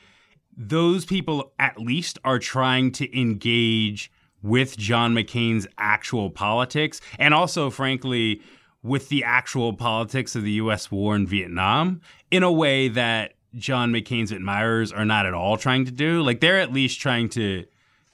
those 0.55 1.05
people 1.05 1.53
at 1.59 1.79
least 1.79 2.19
are 2.23 2.39
trying 2.39 2.91
to 2.93 3.19
engage 3.19 4.11
with 4.41 4.77
John 4.77 5.13
McCain's 5.13 5.65
actual 5.77 6.29
politics 6.29 6.99
and 7.17 7.33
also 7.33 7.69
frankly 7.69 8.41
with 8.83 9.07
the 9.09 9.23
actual 9.23 9.73
politics 9.73 10.35
of 10.35 10.43
the 10.43 10.51
US 10.53 10.91
war 10.91 11.15
in 11.15 11.25
Vietnam 11.25 12.01
in 12.29 12.43
a 12.43 12.51
way 12.51 12.89
that 12.89 13.33
John 13.55 13.91
McCain's 13.91 14.31
admirers 14.31 14.91
are 14.91 15.05
not 15.05 15.25
at 15.25 15.33
all 15.33 15.57
trying 15.57 15.85
to 15.85 15.91
do. 15.91 16.21
Like 16.21 16.41
they're 16.41 16.59
at 16.59 16.73
least 16.73 16.99
trying 16.99 17.29
to 17.29 17.65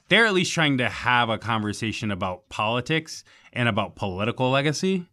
they're 0.08 0.26
at 0.26 0.34
least 0.34 0.52
trying 0.52 0.78
to 0.78 0.88
have 0.88 1.28
a 1.28 1.38
conversation 1.38 2.10
about 2.10 2.48
politics 2.48 3.24
and 3.52 3.68
about 3.68 3.96
political 3.96 4.50
legacy 4.50 5.06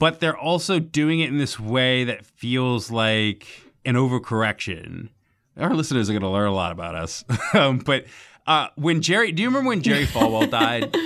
but 0.00 0.18
they're 0.18 0.36
also 0.36 0.80
doing 0.80 1.20
it 1.20 1.28
in 1.28 1.36
this 1.36 1.60
way 1.60 2.04
that 2.04 2.24
feels 2.24 2.90
like 2.90 3.46
an 3.84 3.94
overcorrection. 3.94 5.10
Our 5.58 5.74
listeners 5.74 6.08
are 6.08 6.14
going 6.14 6.22
to 6.22 6.30
learn 6.30 6.48
a 6.48 6.54
lot 6.54 6.72
about 6.72 6.94
us. 6.94 7.22
um, 7.54 7.78
but 7.78 8.06
uh, 8.46 8.68
when 8.76 9.02
Jerry, 9.02 9.30
do 9.30 9.42
you 9.42 9.48
remember 9.48 9.68
when 9.68 9.82
Jerry 9.82 10.06
Falwell 10.06 10.50
died? 10.50 10.96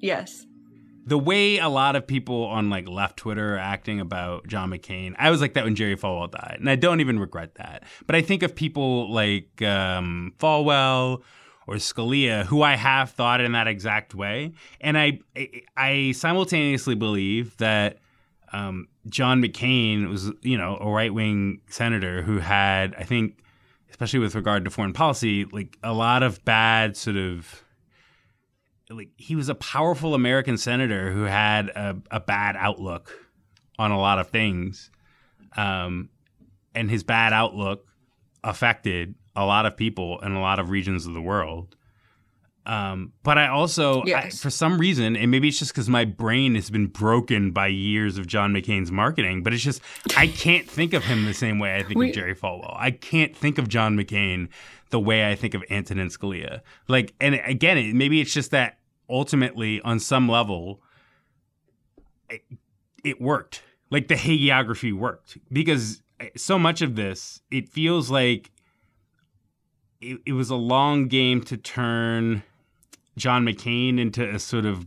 yes. 0.00 0.44
The 1.06 1.16
way 1.16 1.58
a 1.58 1.68
lot 1.68 1.94
of 1.94 2.06
people 2.06 2.44
on 2.44 2.70
like 2.70 2.88
left 2.88 3.16
Twitter 3.16 3.54
are 3.54 3.58
acting 3.58 4.00
about 4.00 4.48
John 4.48 4.70
McCain, 4.70 5.14
I 5.16 5.30
was 5.30 5.40
like 5.40 5.54
that 5.54 5.64
when 5.64 5.76
Jerry 5.76 5.96
Falwell 5.96 6.30
died, 6.30 6.56
and 6.58 6.68
I 6.68 6.76
don't 6.76 7.00
even 7.00 7.20
regret 7.20 7.54
that. 7.54 7.84
But 8.06 8.16
I 8.16 8.22
think 8.22 8.42
of 8.42 8.54
people 8.54 9.12
like 9.12 9.62
um, 9.62 10.34
Falwell 10.38 11.22
or 11.66 11.76
Scalia, 11.76 12.44
who 12.44 12.62
I 12.62 12.74
have 12.74 13.10
thought 13.10 13.40
in 13.40 13.52
that 13.52 13.66
exact 13.66 14.14
way, 14.14 14.52
and 14.80 14.98
I 14.98 15.20
I 15.76 16.12
simultaneously 16.12 16.96
believe 16.96 17.56
that 17.56 17.98
um, 18.52 18.88
John 19.08 19.42
McCain 19.42 20.08
was, 20.08 20.30
you 20.42 20.58
know, 20.58 20.76
a 20.80 20.90
right 20.90 21.12
wing 21.12 21.60
senator 21.68 22.22
who 22.22 22.38
had, 22.38 22.94
I 22.96 23.04
think, 23.04 23.42
especially 23.90 24.18
with 24.18 24.34
regard 24.34 24.64
to 24.64 24.70
foreign 24.70 24.92
policy, 24.92 25.44
like 25.44 25.78
a 25.82 25.92
lot 25.92 26.22
of 26.22 26.44
bad 26.44 26.96
sort 26.96 27.16
of. 27.16 27.64
Like 28.88 29.10
he 29.16 29.36
was 29.36 29.48
a 29.48 29.54
powerful 29.54 30.14
American 30.14 30.58
senator 30.58 31.12
who 31.12 31.22
had 31.22 31.68
a, 31.68 31.96
a 32.10 32.18
bad 32.18 32.56
outlook 32.56 33.12
on 33.78 33.92
a 33.92 33.98
lot 33.98 34.18
of 34.18 34.30
things, 34.30 34.90
um, 35.56 36.08
and 36.74 36.90
his 36.90 37.04
bad 37.04 37.32
outlook 37.32 37.86
affected 38.42 39.14
a 39.36 39.44
lot 39.44 39.64
of 39.64 39.76
people 39.76 40.18
in 40.20 40.32
a 40.32 40.40
lot 40.40 40.58
of 40.58 40.70
regions 40.70 41.06
of 41.06 41.14
the 41.14 41.22
world. 41.22 41.76
Um, 42.70 43.14
but 43.24 43.36
I 43.36 43.48
also, 43.48 44.04
yes. 44.04 44.24
I, 44.26 44.30
for 44.30 44.48
some 44.48 44.78
reason, 44.78 45.16
and 45.16 45.28
maybe 45.28 45.48
it's 45.48 45.58
just 45.58 45.72
because 45.72 45.88
my 45.88 46.04
brain 46.04 46.54
has 46.54 46.70
been 46.70 46.86
broken 46.86 47.50
by 47.50 47.66
years 47.66 48.16
of 48.16 48.28
John 48.28 48.54
McCain's 48.54 48.92
marketing, 48.92 49.42
but 49.42 49.52
it's 49.52 49.64
just 49.64 49.82
I 50.16 50.28
can't 50.28 50.70
think 50.70 50.92
of 50.92 51.02
him 51.02 51.24
the 51.24 51.34
same 51.34 51.58
way 51.58 51.74
I 51.74 51.82
think 51.82 51.98
we, 51.98 52.10
of 52.10 52.14
Jerry 52.14 52.36
Falwell. 52.36 52.76
I 52.78 52.92
can't 52.92 53.36
think 53.36 53.58
of 53.58 53.66
John 53.66 53.96
McCain 53.96 54.50
the 54.90 55.00
way 55.00 55.28
I 55.28 55.34
think 55.34 55.54
of 55.54 55.64
Antonin 55.68 56.10
Scalia. 56.10 56.60
Like, 56.86 57.12
and 57.20 57.40
again, 57.44 57.76
it, 57.76 57.92
maybe 57.92 58.20
it's 58.20 58.32
just 58.32 58.52
that 58.52 58.78
ultimately, 59.08 59.80
on 59.80 59.98
some 59.98 60.28
level, 60.28 60.80
it, 62.28 62.42
it 63.02 63.20
worked. 63.20 63.64
Like 63.90 64.06
the 64.06 64.14
hagiography 64.14 64.92
worked 64.92 65.38
because 65.52 66.02
so 66.36 66.56
much 66.56 66.82
of 66.82 66.94
this, 66.94 67.40
it 67.50 67.68
feels 67.68 68.12
like 68.12 68.52
it, 70.00 70.20
it 70.24 70.34
was 70.34 70.50
a 70.50 70.56
long 70.56 71.08
game 71.08 71.42
to 71.46 71.56
turn 71.56 72.44
John 73.20 73.44
McCain 73.44 74.00
into 74.00 74.28
a 74.28 74.38
sort 74.38 74.64
of 74.64 74.86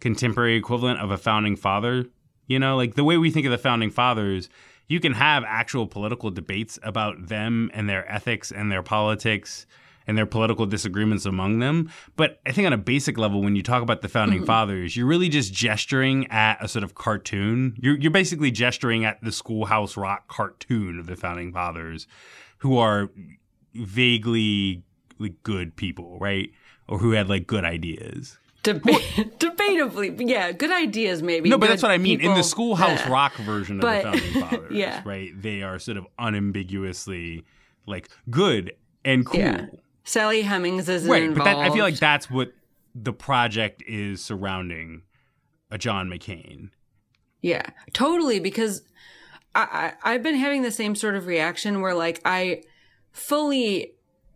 contemporary 0.00 0.56
equivalent 0.56 1.00
of 1.00 1.10
a 1.10 1.18
founding 1.18 1.56
father. 1.56 2.06
You 2.46 2.58
know, 2.58 2.76
like 2.76 2.94
the 2.94 3.04
way 3.04 3.18
we 3.18 3.30
think 3.30 3.46
of 3.46 3.52
the 3.52 3.58
founding 3.58 3.90
fathers, 3.90 4.48
you 4.88 5.00
can 5.00 5.12
have 5.12 5.44
actual 5.46 5.86
political 5.86 6.30
debates 6.30 6.78
about 6.82 7.28
them 7.28 7.70
and 7.74 7.88
their 7.88 8.10
ethics 8.10 8.50
and 8.50 8.70
their 8.70 8.82
politics 8.82 9.66
and 10.06 10.18
their 10.18 10.26
political 10.26 10.66
disagreements 10.66 11.24
among 11.24 11.60
them. 11.60 11.90
But 12.16 12.40
I 12.44 12.52
think 12.52 12.66
on 12.66 12.72
a 12.72 12.78
basic 12.78 13.18
level, 13.18 13.40
when 13.42 13.56
you 13.56 13.62
talk 13.62 13.82
about 13.82 14.02
the 14.02 14.08
founding 14.08 14.38
mm-hmm. 14.38 14.46
fathers, 14.46 14.96
you're 14.96 15.06
really 15.06 15.28
just 15.28 15.52
gesturing 15.52 16.26
at 16.28 16.62
a 16.62 16.68
sort 16.68 16.82
of 16.82 16.94
cartoon. 16.94 17.76
You're, 17.80 17.96
you're 17.98 18.10
basically 18.10 18.50
gesturing 18.50 19.04
at 19.04 19.22
the 19.22 19.32
Schoolhouse 19.32 19.96
Rock 19.96 20.28
cartoon 20.28 20.98
of 20.98 21.06
the 21.06 21.16
founding 21.16 21.52
fathers, 21.52 22.06
who 22.58 22.78
are 22.78 23.10
vaguely 23.74 24.82
like, 25.18 25.42
good 25.44 25.76
people, 25.76 26.18
right? 26.18 26.50
Or 26.88 26.98
who 26.98 27.12
had 27.12 27.28
like 27.28 27.46
good 27.46 27.64
ideas. 27.64 28.38
Deb- 28.62 28.82
debatably, 28.82 30.28
yeah, 30.28 30.52
good 30.52 30.70
ideas 30.70 31.22
maybe. 31.22 31.48
No, 31.48 31.58
but 31.58 31.68
that's 31.68 31.82
what 31.82 31.90
I 31.90 31.98
mean. 31.98 32.18
People, 32.18 32.32
In 32.32 32.38
the 32.38 32.44
Schoolhouse 32.44 33.00
yeah. 33.00 33.10
Rock 33.10 33.34
version 33.36 33.76
of 33.76 33.82
but, 33.82 34.04
the 34.04 34.18
founding 34.18 34.42
fathers, 34.48 34.72
yeah. 34.72 35.02
right? 35.04 35.30
They 35.40 35.62
are 35.62 35.78
sort 35.78 35.96
of 35.96 36.06
unambiguously 36.18 37.44
like 37.86 38.08
good 38.30 38.72
and 39.04 39.26
cool. 39.26 39.40
Yeah. 39.40 39.66
Sally 40.04 40.42
Hemings 40.42 40.88
is 40.88 41.04
right, 41.04 41.22
involved. 41.22 41.38
but 41.38 41.44
that, 41.44 41.56
I 41.56 41.72
feel 41.72 41.84
like 41.84 41.98
that's 41.98 42.30
what 42.30 42.52
the 42.94 43.12
project 43.12 43.82
is 43.86 44.24
surrounding 44.24 45.02
a 45.70 45.78
John 45.78 46.08
McCain. 46.08 46.70
Yeah, 47.40 47.62
totally. 47.92 48.38
Because 48.38 48.82
I, 49.54 49.94
I 50.04 50.14
I've 50.14 50.22
been 50.22 50.36
having 50.36 50.62
the 50.62 50.70
same 50.70 50.94
sort 50.94 51.16
of 51.16 51.26
reaction 51.26 51.80
where 51.80 51.94
like 51.94 52.20
I 52.24 52.62
fully 53.12 53.94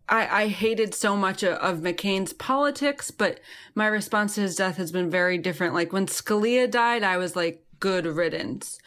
I, 0.08 0.44
I 0.44 0.48
hated 0.48 0.94
so 0.94 1.16
much 1.16 1.42
of, 1.42 1.54
of, 1.54 1.78
McCain's 1.80 2.32
politics, 2.32 3.10
but 3.10 3.40
my 3.74 3.86
response 3.86 4.34
to 4.36 4.42
his 4.42 4.54
death 4.54 4.76
has 4.76 4.92
been 4.92 5.10
very 5.10 5.36
different. 5.36 5.74
Like 5.74 5.92
when 5.92 6.06
Scalia 6.06 6.70
died, 6.70 7.02
I 7.02 7.16
was 7.16 7.34
like, 7.34 7.64
good 7.80 8.06
riddance. 8.06 8.78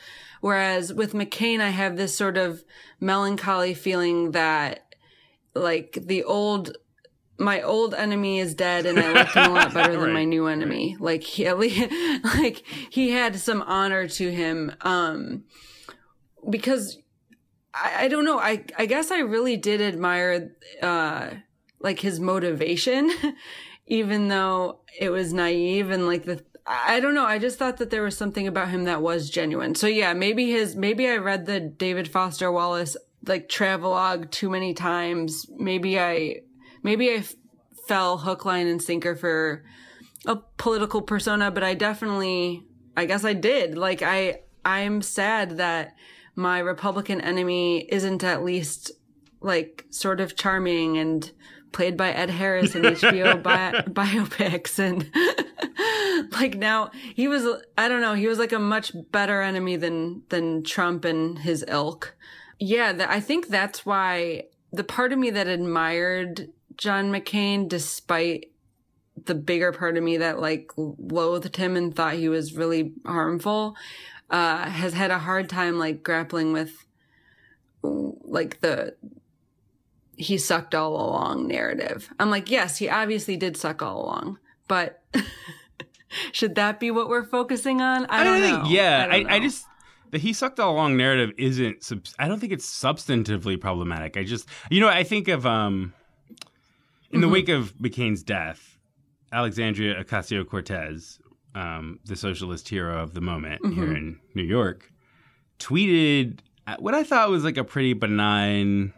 Whereas 0.41 0.93
with 0.93 1.13
McCain, 1.13 1.59
I 1.59 1.69
have 1.69 1.97
this 1.97 2.15
sort 2.15 2.37
of 2.37 2.63
melancholy 2.99 3.73
feeling 3.73 4.31
that 4.31 4.95
like 5.53 5.97
the 6.01 6.23
old 6.23 6.77
my 7.37 7.61
old 7.61 7.93
enemy 7.93 8.39
is 8.39 8.53
dead 8.53 8.85
and 8.85 8.99
I 8.99 9.13
liked 9.13 9.33
him 9.33 9.51
a 9.51 9.53
lot 9.53 9.73
better 9.73 9.93
right. 9.93 9.99
than 10.01 10.13
my 10.13 10.25
new 10.25 10.47
enemy. 10.47 10.97
Like 10.99 11.23
he 11.23 11.47
at 11.47 11.57
least, 11.57 11.89
like 12.23 12.63
he 12.89 13.11
had 13.11 13.37
some 13.37 13.61
honor 13.61 14.07
to 14.09 14.31
him. 14.31 14.73
Um 14.81 15.45
because 16.49 16.97
I, 17.81 18.05
I 18.05 18.07
don't 18.07 18.25
know, 18.25 18.39
I 18.39 18.63
I 18.77 18.85
guess 18.85 19.11
I 19.11 19.19
really 19.19 19.57
did 19.57 19.81
admire 19.81 20.55
uh 20.81 21.29
like 21.79 21.99
his 21.99 22.19
motivation, 22.19 23.11
even 23.87 24.27
though 24.27 24.79
it 24.99 25.09
was 25.09 25.33
naive 25.33 25.89
and 25.89 26.07
like 26.07 26.25
the 26.25 26.43
I 26.71 26.99
don't 26.99 27.15
know. 27.15 27.25
I 27.25 27.39
just 27.39 27.57
thought 27.57 27.77
that 27.77 27.89
there 27.89 28.03
was 28.03 28.15
something 28.15 28.47
about 28.47 28.69
him 28.69 28.83
that 28.83 29.01
was 29.01 29.31
genuine. 29.31 29.73
So 29.73 29.87
yeah, 29.87 30.13
maybe 30.13 30.51
his 30.51 30.75
maybe 30.75 31.07
I 31.07 31.17
read 31.17 31.47
the 31.47 31.59
David 31.59 32.07
Foster 32.07 32.51
Wallace 32.51 32.95
like 33.25 33.49
travelogue 33.49 34.29
too 34.31 34.49
many 34.49 34.73
times. 34.73 35.47
Maybe 35.57 35.99
I, 35.99 36.41
maybe 36.83 37.09
I 37.09 37.15
f- 37.15 37.35
fell 37.87 38.19
hook, 38.19 38.45
line, 38.45 38.67
and 38.67 38.81
sinker 38.81 39.15
for 39.15 39.63
a 40.25 40.37
political 40.57 41.01
persona, 41.01 41.51
but 41.51 41.63
I 41.63 41.73
definitely, 41.73 42.63
I 42.95 43.05
guess 43.05 43.25
I 43.25 43.33
did. 43.33 43.77
Like 43.77 44.01
I, 44.01 44.41
I'm 44.63 45.01
sad 45.01 45.57
that 45.57 45.95
my 46.39 46.59
Republican 46.59 47.19
enemy 47.19 47.85
isn't 47.89 48.23
at 48.23 48.43
least 48.43 48.91
like 49.41 49.85
sort 49.89 50.21
of 50.21 50.37
charming 50.37 50.97
and 50.97 51.31
played 51.73 51.97
by 51.97 52.11
Ed 52.11 52.29
Harris 52.29 52.75
in 52.75 52.83
HBO 52.95 53.43
bi- 53.43 53.83
biopics 53.87 54.79
and 54.79 55.11
like 56.31 56.55
now 56.55 56.91
he 57.13 57.27
was 57.27 57.45
I 57.77 57.89
don't 57.89 58.01
know 58.01 58.13
he 58.13 58.27
was 58.27 58.39
like 58.39 58.53
a 58.53 58.59
much 58.59 58.93
better 59.11 59.41
enemy 59.41 59.75
than 59.75 60.23
than 60.29 60.63
Trump 60.63 61.03
and 61.03 61.37
his 61.37 61.65
ilk. 61.67 62.15
Yeah, 62.57 63.05
I 63.09 63.19
think 63.19 63.47
that's 63.47 63.85
why 63.85 64.43
the 64.71 64.83
part 64.83 65.11
of 65.11 65.19
me 65.19 65.29
that 65.31 65.47
admired 65.47 66.49
John 66.77 67.11
McCain, 67.11 67.67
despite 67.67 68.51
the 69.25 69.35
bigger 69.35 69.73
part 69.73 69.97
of 69.97 70.03
me 70.03 70.17
that 70.17 70.39
like 70.39 70.71
loathed 70.77 71.57
him 71.57 71.75
and 71.75 71.93
thought 71.93 72.13
he 72.13 72.29
was 72.29 72.55
really 72.55 72.93
harmful, 73.05 73.75
uh, 74.29 74.69
has 74.69 74.93
had 74.93 75.11
a 75.11 75.19
hard 75.19 75.49
time 75.49 75.77
like 75.77 76.03
grappling 76.03 76.53
with 76.53 76.85
like 77.81 78.61
the 78.61 78.95
he 80.15 80.37
sucked 80.37 80.75
all 80.75 80.95
along 80.95 81.47
narrative. 81.47 82.09
I'm 82.19 82.29
like, 82.29 82.51
yes, 82.51 82.77
he 82.77 82.89
obviously 82.89 83.37
did 83.37 83.55
suck 83.55 83.81
all 83.81 84.03
along, 84.03 84.37
but 84.67 85.01
should 86.31 86.55
that 86.55 86.79
be 86.79 86.91
what 86.91 87.07
we're 87.07 87.23
focusing 87.23 87.81
on? 87.81 88.05
I 88.07 88.23
don't 88.23 88.35
I 88.35 88.39
know. 88.39 88.63
Think, 88.63 88.73
yeah, 88.73 89.07
I, 89.09 89.15
I, 89.15 89.35
I, 89.35 89.39
just 89.39 89.65
the 90.11 90.17
he 90.17 90.33
sucked 90.33 90.59
all 90.59 90.73
along 90.73 90.97
narrative 90.97 91.31
isn't. 91.37 91.83
Sub- 91.83 92.05
I 92.19 92.27
don't 92.27 92.39
think 92.39 92.51
it's 92.51 92.67
substantively 92.67 93.59
problematic. 93.59 94.17
I 94.17 94.23
just, 94.23 94.47
you 94.69 94.81
know, 94.81 94.89
I 94.89 95.03
think 95.03 95.29
of 95.29 95.45
um, 95.45 95.93
in 97.11 97.21
the 97.21 97.27
mm-hmm. 97.27 97.33
wake 97.33 97.49
of 97.49 97.73
McCain's 97.77 98.21
death, 98.21 98.77
Alexandria 99.31 100.03
Ocasio 100.03 100.47
Cortez, 100.47 101.19
um, 101.55 101.99
the 102.05 102.15
socialist 102.15 102.69
hero 102.69 103.01
of 103.01 103.13
the 103.13 103.21
moment 103.21 103.61
mm-hmm. 103.61 103.73
here 103.73 103.95
in 103.95 104.19
New 104.35 104.43
York, 104.43 104.91
tweeted 105.59 106.39
what 106.77 106.93
I 106.93 107.03
thought 107.03 107.29
was 107.29 107.43
like 107.43 107.57
a 107.57 107.63
pretty 107.63 107.93
benign 107.93 108.93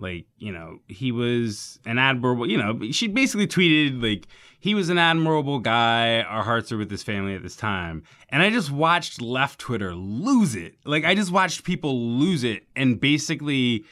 like 0.00 0.26
you 0.38 0.50
know 0.50 0.78
he 0.88 1.12
was 1.12 1.78
an 1.84 1.98
admirable 1.98 2.48
you 2.48 2.56
know 2.56 2.78
she 2.90 3.06
basically 3.06 3.46
tweeted 3.46 4.02
like 4.02 4.26
he 4.58 4.74
was 4.74 4.88
an 4.88 4.98
admirable 4.98 5.58
guy 5.58 6.22
our 6.22 6.42
hearts 6.42 6.72
are 6.72 6.78
with 6.78 6.90
his 6.90 7.02
family 7.02 7.34
at 7.34 7.42
this 7.42 7.56
time 7.56 8.02
and 8.30 8.42
i 8.42 8.50
just 8.50 8.70
watched 8.70 9.20
left 9.20 9.58
twitter 9.58 9.94
lose 9.94 10.54
it 10.54 10.74
like 10.84 11.04
i 11.04 11.14
just 11.14 11.30
watched 11.30 11.64
people 11.64 12.00
lose 12.00 12.44
it 12.44 12.64
and 12.74 13.00
basically 13.00 13.84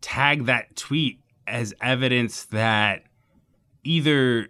tag 0.00 0.46
that 0.46 0.74
tweet 0.74 1.20
as 1.46 1.74
evidence 1.82 2.44
that 2.44 3.02
either 3.84 4.48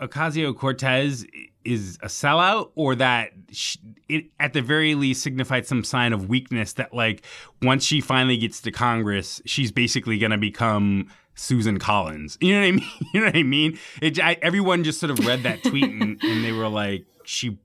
ocasio 0.00 0.56
cortez 0.56 1.26
is 1.72 1.98
a 2.02 2.06
sellout 2.06 2.70
or 2.74 2.94
that 2.96 3.30
she, 3.50 3.78
it 4.08 4.26
at 4.40 4.52
the 4.52 4.62
very 4.62 4.94
least 4.94 5.22
signified 5.22 5.66
some 5.66 5.84
sign 5.84 6.12
of 6.12 6.28
weakness 6.28 6.72
that 6.74 6.94
like 6.94 7.22
once 7.62 7.84
she 7.84 8.00
finally 8.00 8.36
gets 8.36 8.60
to 8.62 8.70
Congress, 8.70 9.40
she's 9.44 9.70
basically 9.70 10.18
going 10.18 10.30
to 10.30 10.38
become 10.38 11.08
Susan 11.34 11.78
Collins. 11.78 12.38
You 12.40 12.54
know 12.54 12.60
what 12.60 12.66
I 12.66 12.72
mean? 12.72 12.90
You 13.14 13.20
know 13.20 13.26
what 13.26 13.36
I 13.36 13.42
mean? 13.42 13.78
It, 14.02 14.20
I, 14.20 14.36
everyone 14.42 14.84
just 14.84 15.00
sort 15.00 15.10
of 15.10 15.24
read 15.26 15.42
that 15.44 15.62
tweet 15.62 15.84
and, 15.84 16.18
and 16.22 16.44
they 16.44 16.52
were 16.52 16.68
like, 16.68 17.04
she, 17.24 17.58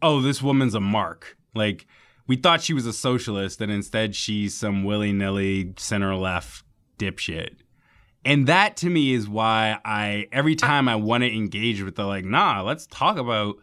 oh, 0.00 0.20
this 0.20 0.40
woman's 0.40 0.74
a 0.74 0.80
mark. 0.80 1.36
Like 1.54 1.86
we 2.26 2.36
thought 2.36 2.62
she 2.62 2.74
was 2.74 2.86
a 2.86 2.92
socialist, 2.92 3.60
and 3.60 3.70
instead 3.70 4.14
she's 4.14 4.54
some 4.54 4.84
willy 4.84 5.12
nilly 5.12 5.74
center 5.76 6.14
left 6.14 6.64
dipshit. 6.98 7.56
And 8.24 8.46
that 8.46 8.76
to 8.78 8.90
me 8.90 9.12
is 9.12 9.28
why 9.28 9.78
I 9.84 10.28
every 10.32 10.54
time 10.54 10.88
I 10.88 10.96
want 10.96 11.22
to 11.22 11.34
engage 11.34 11.82
with 11.82 11.96
the 11.96 12.04
like, 12.04 12.24
nah, 12.24 12.62
let's 12.62 12.86
talk 12.86 13.18
about 13.18 13.56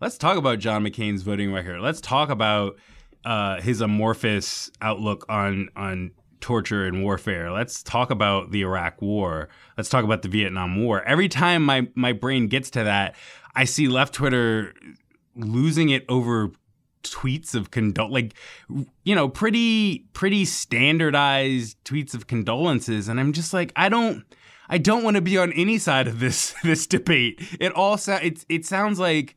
let's 0.00 0.16
talk 0.18 0.36
about 0.36 0.58
John 0.58 0.84
McCain's 0.84 1.22
voting 1.22 1.52
record. 1.52 1.80
Let's 1.80 2.00
talk 2.00 2.30
about 2.30 2.78
uh, 3.24 3.60
his 3.60 3.80
amorphous 3.80 4.70
outlook 4.80 5.26
on 5.28 5.68
on 5.76 6.12
torture 6.40 6.86
and 6.86 7.02
warfare. 7.02 7.50
Let's 7.50 7.82
talk 7.82 8.10
about 8.10 8.50
the 8.52 8.62
Iraq 8.62 9.02
War. 9.02 9.48
Let's 9.76 9.88
talk 9.88 10.04
about 10.04 10.22
the 10.22 10.28
Vietnam 10.28 10.82
War. 10.82 11.02
Every 11.02 11.28
time 11.28 11.64
my 11.64 11.88
my 11.94 12.12
brain 12.12 12.46
gets 12.48 12.70
to 12.70 12.84
that, 12.84 13.16
I 13.54 13.64
see 13.64 13.88
left 13.88 14.14
Twitter 14.14 14.72
losing 15.34 15.90
it 15.90 16.04
over 16.08 16.52
tweets 17.14 17.54
of 17.54 17.70
condol 17.70 18.10
like 18.10 18.34
you 19.04 19.14
know 19.14 19.28
pretty 19.28 20.00
pretty 20.12 20.44
standardized 20.44 21.76
tweets 21.84 22.14
of 22.14 22.26
condolences 22.26 23.08
and 23.08 23.18
i'm 23.20 23.32
just 23.32 23.52
like 23.52 23.72
i 23.76 23.88
don't 23.88 24.24
i 24.68 24.78
don't 24.78 25.02
want 25.02 25.16
to 25.16 25.22
be 25.22 25.38
on 25.38 25.52
any 25.52 25.78
side 25.78 26.06
of 26.06 26.20
this 26.20 26.54
this 26.64 26.86
debate 26.86 27.40
it 27.60 27.72
all 27.72 27.96
so, 27.96 28.14
it, 28.14 28.44
it 28.48 28.64
sounds 28.64 28.98
like 28.98 29.36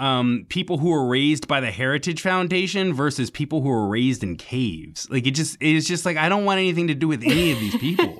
um, 0.00 0.46
people 0.48 0.78
who 0.78 0.88
were 0.88 1.06
raised 1.06 1.46
by 1.46 1.60
the 1.60 1.70
Heritage 1.70 2.22
Foundation 2.22 2.94
versus 2.94 3.30
people 3.30 3.60
who 3.60 3.68
were 3.68 3.86
raised 3.86 4.22
in 4.24 4.36
caves. 4.36 5.06
Like 5.10 5.26
it 5.26 5.32
just 5.32 5.58
it's 5.60 5.86
just 5.86 6.06
like 6.06 6.16
I 6.16 6.30
don't 6.30 6.46
want 6.46 6.58
anything 6.58 6.88
to 6.88 6.94
do 6.94 7.06
with 7.06 7.22
any 7.22 7.52
of 7.52 7.60
these 7.60 7.76
people. 7.76 8.18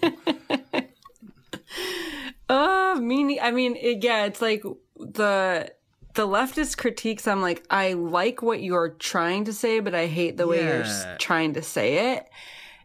Oh, 2.50 2.92
uh, 2.96 3.00
me. 3.00 3.40
I 3.40 3.50
mean, 3.50 3.76
it, 3.76 4.04
yeah, 4.04 4.26
it's 4.26 4.42
like 4.42 4.62
the 4.98 5.72
the 6.14 6.26
leftist 6.26 6.76
critiques, 6.76 7.28
I'm 7.28 7.40
like, 7.40 7.64
I 7.70 7.92
like 7.92 8.42
what 8.42 8.62
you're 8.62 8.90
trying 8.90 9.44
to 9.44 9.52
say, 9.52 9.80
but 9.80 9.94
I 9.94 10.06
hate 10.06 10.36
the 10.36 10.46
way 10.46 10.64
yeah. 10.64 10.76
you're 10.76 11.16
trying 11.18 11.54
to 11.54 11.62
say 11.62 12.14
it. 12.14 12.28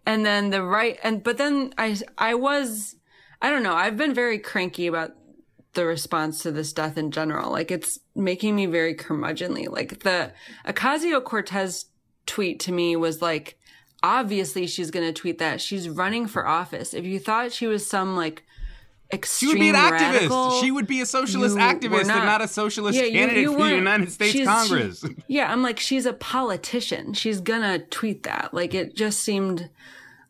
And 0.06 0.26
then 0.26 0.52
the 0.52 0.64
right, 0.64 1.00
and, 1.04 1.24
but 1.24 1.38
then 1.38 1.74
I, 1.78 1.98
I 2.18 2.36
was, 2.36 2.96
I 3.42 3.50
don't 3.50 3.64
know, 3.64 3.74
I've 3.74 3.98
been 3.98 4.14
very 4.14 4.38
cranky 4.38 4.88
about 4.88 5.12
the 5.74 5.86
response 5.86 6.42
to 6.44 6.52
this 6.52 6.74
death 6.74 6.98
in 6.98 7.12
general. 7.12 7.52
Like 7.52 7.72
it's 7.72 8.00
making 8.16 8.56
me 8.56 8.66
very 8.66 8.96
curmudgeonly. 8.96 9.70
Like 9.70 10.04
the 10.04 10.32
Ocasio 10.66 11.24
Cortez 11.24 11.86
tweet 12.26 12.60
to 12.62 12.72
me 12.72 12.96
was 12.96 13.22
like, 13.22 13.58
obviously 14.02 14.68
she's 14.68 14.92
going 14.92 15.06
to 15.06 15.14
tweet 15.14 15.40
that. 15.40 15.62
She's 15.62 15.90
running 15.90 16.28
for 16.28 16.48
office. 16.48 16.94
If 16.94 17.06
you 17.06 17.20
thought 17.20 17.52
she 17.52 17.68
was 17.68 17.88
some 17.88 18.16
like 18.16 18.44
extreme 19.16 19.50
She 19.50 19.56
would 19.56 19.60
be 19.60 19.70
an 19.70 19.76
radical. 19.76 20.38
activist. 20.38 20.62
She 20.62 20.72
would 20.72 20.88
be 20.88 21.02
a 21.02 21.06
socialist 21.08 21.58
activist 21.58 22.06
not, 22.08 22.18
and 22.18 22.26
not 22.26 22.42
a 22.42 22.48
socialist 22.48 23.00
yeah, 23.00 23.10
candidate 23.10 23.42
you, 23.42 23.52
you 23.52 23.58
for 23.58 23.64
the 23.64 23.76
United 23.76 24.12
States 24.12 24.34
she's, 24.34 24.48
Congress. 24.48 25.00
She, 25.02 25.16
yeah, 25.28 25.52
I'm 25.52 25.64
like, 25.64 25.80
she's 25.80 26.06
a 26.06 26.14
politician. 26.14 27.14
She's 27.14 27.42
gonna 27.42 27.80
tweet 27.80 28.22
that. 28.24 28.54
Like, 28.54 28.74
it 28.76 28.96
just 28.96 29.22
seemed 29.22 29.70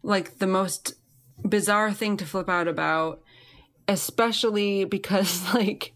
like 0.04 0.38
the 0.40 0.48
most 0.48 0.94
bizarre 1.44 1.92
thing 1.92 2.16
to 2.18 2.26
flip 2.26 2.48
out 2.50 2.68
about. 2.70 3.22
especially 3.88 4.86
because 4.86 5.54
like 5.54 5.94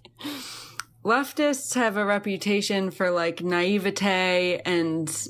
leftists 1.04 1.74
have 1.76 1.98
a 1.98 2.06
reputation 2.06 2.92
for 2.92 3.10
like 3.10 3.42
naivete 3.42 4.62
and 4.66 5.28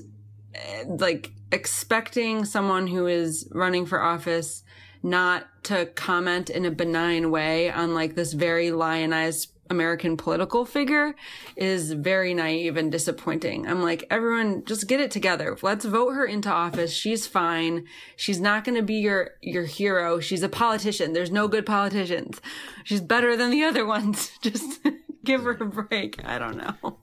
uh, 0.55 0.83
like 0.87 1.31
expecting 1.51 2.45
someone 2.45 2.87
who 2.87 3.07
is 3.07 3.47
running 3.51 3.85
for 3.85 4.01
office 4.01 4.63
not 5.01 5.47
to 5.63 5.85
comment 5.87 6.49
in 6.49 6.65
a 6.65 6.71
benign 6.71 7.31
way 7.31 7.71
on 7.71 7.93
like 7.93 8.15
this 8.15 8.33
very 8.33 8.71
lionized 8.71 9.51
American 9.69 10.17
political 10.17 10.65
figure 10.65 11.15
is 11.55 11.91
very 11.91 12.33
naive 12.33 12.75
and 12.75 12.91
disappointing. 12.91 13.67
I'm 13.67 13.83
like, 13.83 14.05
everyone 14.09 14.65
just 14.65 14.87
get 14.87 14.99
it 14.99 15.11
together. 15.11 15.55
Let's 15.61 15.85
vote 15.85 16.11
her 16.11 16.25
into 16.25 16.49
office. 16.49 16.91
She's 16.91 17.27
fine. 17.27 17.85
She's 18.15 18.39
not 18.39 18.63
going 18.63 18.75
to 18.75 18.81
be 18.81 18.95
your, 18.95 19.31
your 19.41 19.65
hero. 19.65 20.19
She's 20.19 20.43
a 20.43 20.49
politician. 20.49 21.13
There's 21.13 21.31
no 21.31 21.47
good 21.47 21.65
politicians. 21.65 22.41
She's 22.83 23.01
better 23.01 23.35
than 23.35 23.51
the 23.51 23.63
other 23.63 23.85
ones. 23.85 24.31
Just 24.41 24.79
give 25.23 25.43
her 25.43 25.51
a 25.51 25.65
break. 25.65 26.23
I 26.25 26.39
don't 26.39 26.57
know. 26.57 26.97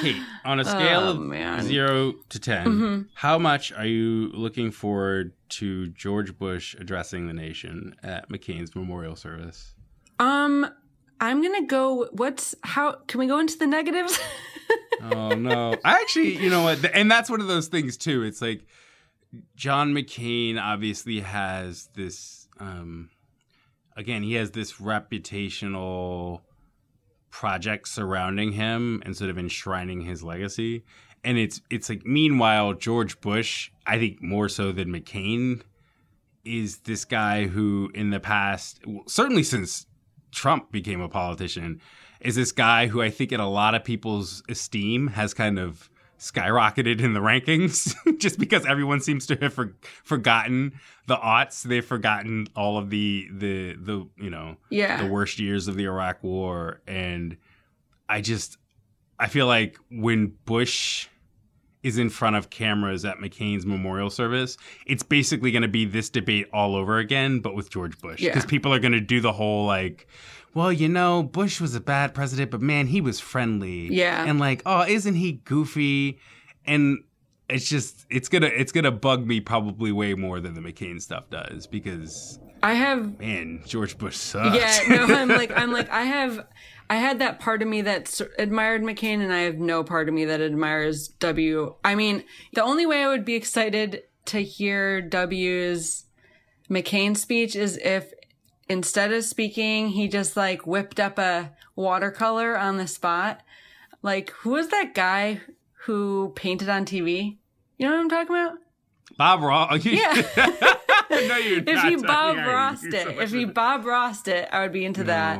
Kate, 0.00 0.22
on 0.44 0.60
a 0.60 0.64
scale 0.64 1.00
Oh, 1.00 1.10
of 1.12 1.18
man. 1.20 1.62
zero 1.62 2.14
to 2.28 2.38
10, 2.38 2.66
Mm-hmm. 2.66 3.02
how 3.14 3.38
much 3.38 3.72
are 3.72 3.86
you 3.86 4.28
looking 4.34 4.70
forward 4.70 5.32
to 5.50 5.88
George 5.88 6.38
Bush 6.38 6.74
addressing 6.78 7.26
the 7.26 7.32
nation 7.34 7.94
at 8.02 8.28
McCain's 8.28 8.74
memorial 8.74 9.16
service? 9.16 9.74
Um, 10.18 10.66
I'm 11.20 11.42
going 11.42 11.60
to 11.60 11.66
go, 11.66 12.08
what's, 12.12 12.54
how, 12.62 12.92
can 13.08 13.20
we 13.20 13.26
go 13.26 13.38
into 13.38 13.58
the 13.58 13.66
negatives? 13.66 14.18
Oh 15.02 15.34
no! 15.34 15.78
I 15.82 15.92
actually, 15.94 16.36
you 16.36 16.50
know 16.50 16.62
what? 16.62 16.84
And 16.94 17.10
that's 17.10 17.30
one 17.30 17.40
of 17.40 17.46
those 17.48 17.68
things 17.68 17.96
too. 17.96 18.22
It's 18.22 18.42
like 18.42 18.66
John 19.56 19.94
McCain 19.94 20.60
obviously 20.60 21.20
has 21.20 21.88
this. 21.94 22.46
um 22.60 23.08
Again, 23.96 24.22
he 24.22 24.34
has 24.34 24.50
this 24.50 24.74
reputational 24.74 26.42
project 27.30 27.88
surrounding 27.88 28.52
him 28.52 29.02
and 29.04 29.16
sort 29.16 29.30
of 29.30 29.38
enshrining 29.38 30.02
his 30.02 30.22
legacy. 30.22 30.84
And 31.22 31.38
it's 31.38 31.60
it's 31.70 31.88
like 31.88 32.04
meanwhile 32.04 32.72
George 32.74 33.20
Bush, 33.20 33.70
I 33.86 33.98
think 33.98 34.22
more 34.22 34.48
so 34.48 34.72
than 34.72 34.88
McCain, 34.88 35.62
is 36.44 36.78
this 36.78 37.04
guy 37.04 37.46
who 37.46 37.90
in 37.94 38.10
the 38.10 38.20
past, 38.20 38.80
certainly 39.06 39.42
since 39.42 39.86
Trump 40.32 40.72
became 40.72 41.00
a 41.00 41.08
politician, 41.08 41.80
is 42.20 42.36
this 42.36 42.52
guy 42.52 42.86
who 42.86 43.02
I 43.02 43.10
think 43.10 43.32
in 43.32 43.40
a 43.40 43.48
lot 43.48 43.74
of 43.74 43.84
people's 43.84 44.42
esteem 44.48 45.08
has 45.08 45.34
kind 45.34 45.58
of 45.58 45.90
skyrocketed 46.20 47.00
in 47.00 47.14
the 47.14 47.20
rankings 47.20 47.94
just 48.18 48.38
because 48.38 48.66
everyone 48.66 49.00
seems 49.00 49.26
to 49.26 49.36
have 49.36 49.54
for, 49.54 49.74
forgotten 50.04 50.78
the 51.06 51.16
aughts. 51.16 51.62
They've 51.62 51.84
forgotten 51.84 52.46
all 52.54 52.78
of 52.78 52.90
the 52.90 53.28
the 53.32 53.74
the 53.74 54.06
you 54.16 54.30
know 54.30 54.56
yeah. 54.68 55.02
the 55.02 55.10
worst 55.10 55.38
years 55.38 55.66
of 55.66 55.76
the 55.76 55.84
Iraq 55.84 56.22
War, 56.22 56.82
and 56.86 57.36
I 58.08 58.20
just 58.20 58.58
I 59.18 59.26
feel 59.28 59.46
like 59.46 59.78
when 59.90 60.34
Bush 60.44 61.08
is 61.82 61.96
in 61.96 62.10
front 62.10 62.36
of 62.36 62.50
cameras 62.50 63.06
at 63.06 63.16
McCain's 63.16 63.64
memorial 63.64 64.10
service, 64.10 64.58
it's 64.86 65.02
basically 65.02 65.50
going 65.50 65.62
to 65.62 65.68
be 65.68 65.86
this 65.86 66.10
debate 66.10 66.46
all 66.52 66.76
over 66.76 66.98
again, 66.98 67.40
but 67.40 67.54
with 67.54 67.70
George 67.70 67.98
Bush, 67.98 68.20
Yeah. 68.20 68.28
because 68.30 68.44
people 68.44 68.74
are 68.74 68.78
going 68.78 68.92
to 68.92 69.00
do 69.00 69.20
the 69.20 69.32
whole 69.32 69.66
like. 69.66 70.06
Well, 70.54 70.72
you 70.72 70.88
know, 70.88 71.22
Bush 71.22 71.60
was 71.60 71.74
a 71.74 71.80
bad 71.80 72.14
president, 72.14 72.50
but 72.50 72.60
man, 72.60 72.88
he 72.88 73.00
was 73.00 73.20
friendly. 73.20 73.92
Yeah. 73.94 74.24
And 74.24 74.40
like, 74.40 74.62
oh, 74.66 74.84
isn't 74.86 75.14
he 75.14 75.32
goofy? 75.32 76.18
And 76.66 77.04
it's 77.48 77.68
just 77.68 78.06
it's 78.10 78.28
gonna 78.28 78.46
it's 78.46 78.72
gonna 78.72 78.90
bug 78.90 79.26
me 79.26 79.40
probably 79.40 79.92
way 79.92 80.14
more 80.14 80.40
than 80.40 80.54
the 80.54 80.60
McCain 80.60 81.00
stuff 81.00 81.28
does 81.30 81.66
because 81.66 82.38
I 82.62 82.74
have 82.74 83.18
man, 83.18 83.62
George 83.66 83.98
Bush 83.98 84.16
sucks. 84.16 84.56
Yeah, 84.56 84.78
no, 84.88 85.04
I'm 85.14 85.28
like, 85.28 85.50
I'm 85.56 85.72
like, 85.72 85.90
I 85.90 86.02
have, 86.02 86.46
I 86.88 86.96
had 86.96 87.18
that 87.20 87.40
part 87.40 87.62
of 87.62 87.68
me 87.68 87.80
that 87.82 88.20
admired 88.38 88.82
McCain, 88.82 89.22
and 89.22 89.32
I 89.32 89.40
have 89.40 89.56
no 89.56 89.82
part 89.82 90.08
of 90.08 90.14
me 90.14 90.26
that 90.26 90.40
admires 90.40 91.08
W. 91.08 91.74
I 91.84 91.94
mean, 91.94 92.24
the 92.52 92.62
only 92.62 92.86
way 92.86 93.02
I 93.02 93.08
would 93.08 93.24
be 93.24 93.34
excited 93.34 94.02
to 94.26 94.42
hear 94.42 95.00
W's 95.00 96.04
McCain 96.68 97.16
speech 97.16 97.56
is 97.56 97.78
if 97.78 98.12
instead 98.70 99.12
of 99.12 99.24
speaking, 99.24 99.88
he 99.88 100.08
just 100.08 100.36
like 100.36 100.66
whipped 100.66 100.98
up 100.98 101.18
a 101.18 101.52
watercolor 101.76 102.56
on 102.56 102.76
the 102.78 102.86
spot. 102.86 103.42
Like, 104.02 104.30
who 104.30 104.50
was 104.50 104.68
that 104.68 104.94
guy 104.94 105.40
who 105.84 106.32
painted 106.36 106.68
on 106.70 106.86
TV? 106.86 107.36
You 107.76 107.86
know 107.88 107.92
what 107.96 108.00
I'm 108.00 108.08
talking 108.08 108.34
about? 108.36 108.58
Bob 109.18 109.40
Ross. 109.42 109.84
Yeah. 109.84 110.14
no, 111.10 111.36
you're 111.36 111.62
If 111.66 111.82
he 111.82 111.96
Bob 111.96 112.36
Rossed 112.36 112.84
it, 112.94 113.02
so 113.02 113.20
if 113.20 113.30
he 113.32 113.44
Bob 113.44 113.84
Rossed 113.84 114.28
it, 114.28 114.48
I 114.52 114.60
would 114.62 114.72
be 114.72 114.84
into 114.84 115.04
that. 115.04 115.38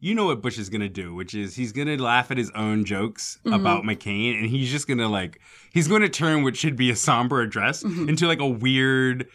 You 0.00 0.14
know 0.14 0.26
what 0.26 0.42
Bush 0.42 0.58
is 0.58 0.68
gonna 0.68 0.88
do, 0.88 1.12
which 1.14 1.34
is 1.34 1.56
he's 1.56 1.72
gonna 1.72 1.96
laugh 1.96 2.30
at 2.30 2.36
his 2.36 2.50
own 2.54 2.84
jokes 2.84 3.38
Mm-hmm. 3.44 3.54
about 3.54 3.82
McCain, 3.82 4.38
and 4.38 4.48
he's 4.48 4.70
just 4.70 4.86
gonna 4.86 5.08
like 5.08 5.40
he's 5.72 5.88
going 5.88 6.02
to 6.02 6.08
turn 6.08 6.44
what 6.44 6.56
should 6.56 6.76
be 6.76 6.90
a 6.90 6.96
somber 6.96 7.40
address 7.40 7.82
Mm-hmm. 7.82 8.08
into 8.08 8.26
like 8.28 8.38
a 8.40 8.46
weird, 8.46 9.26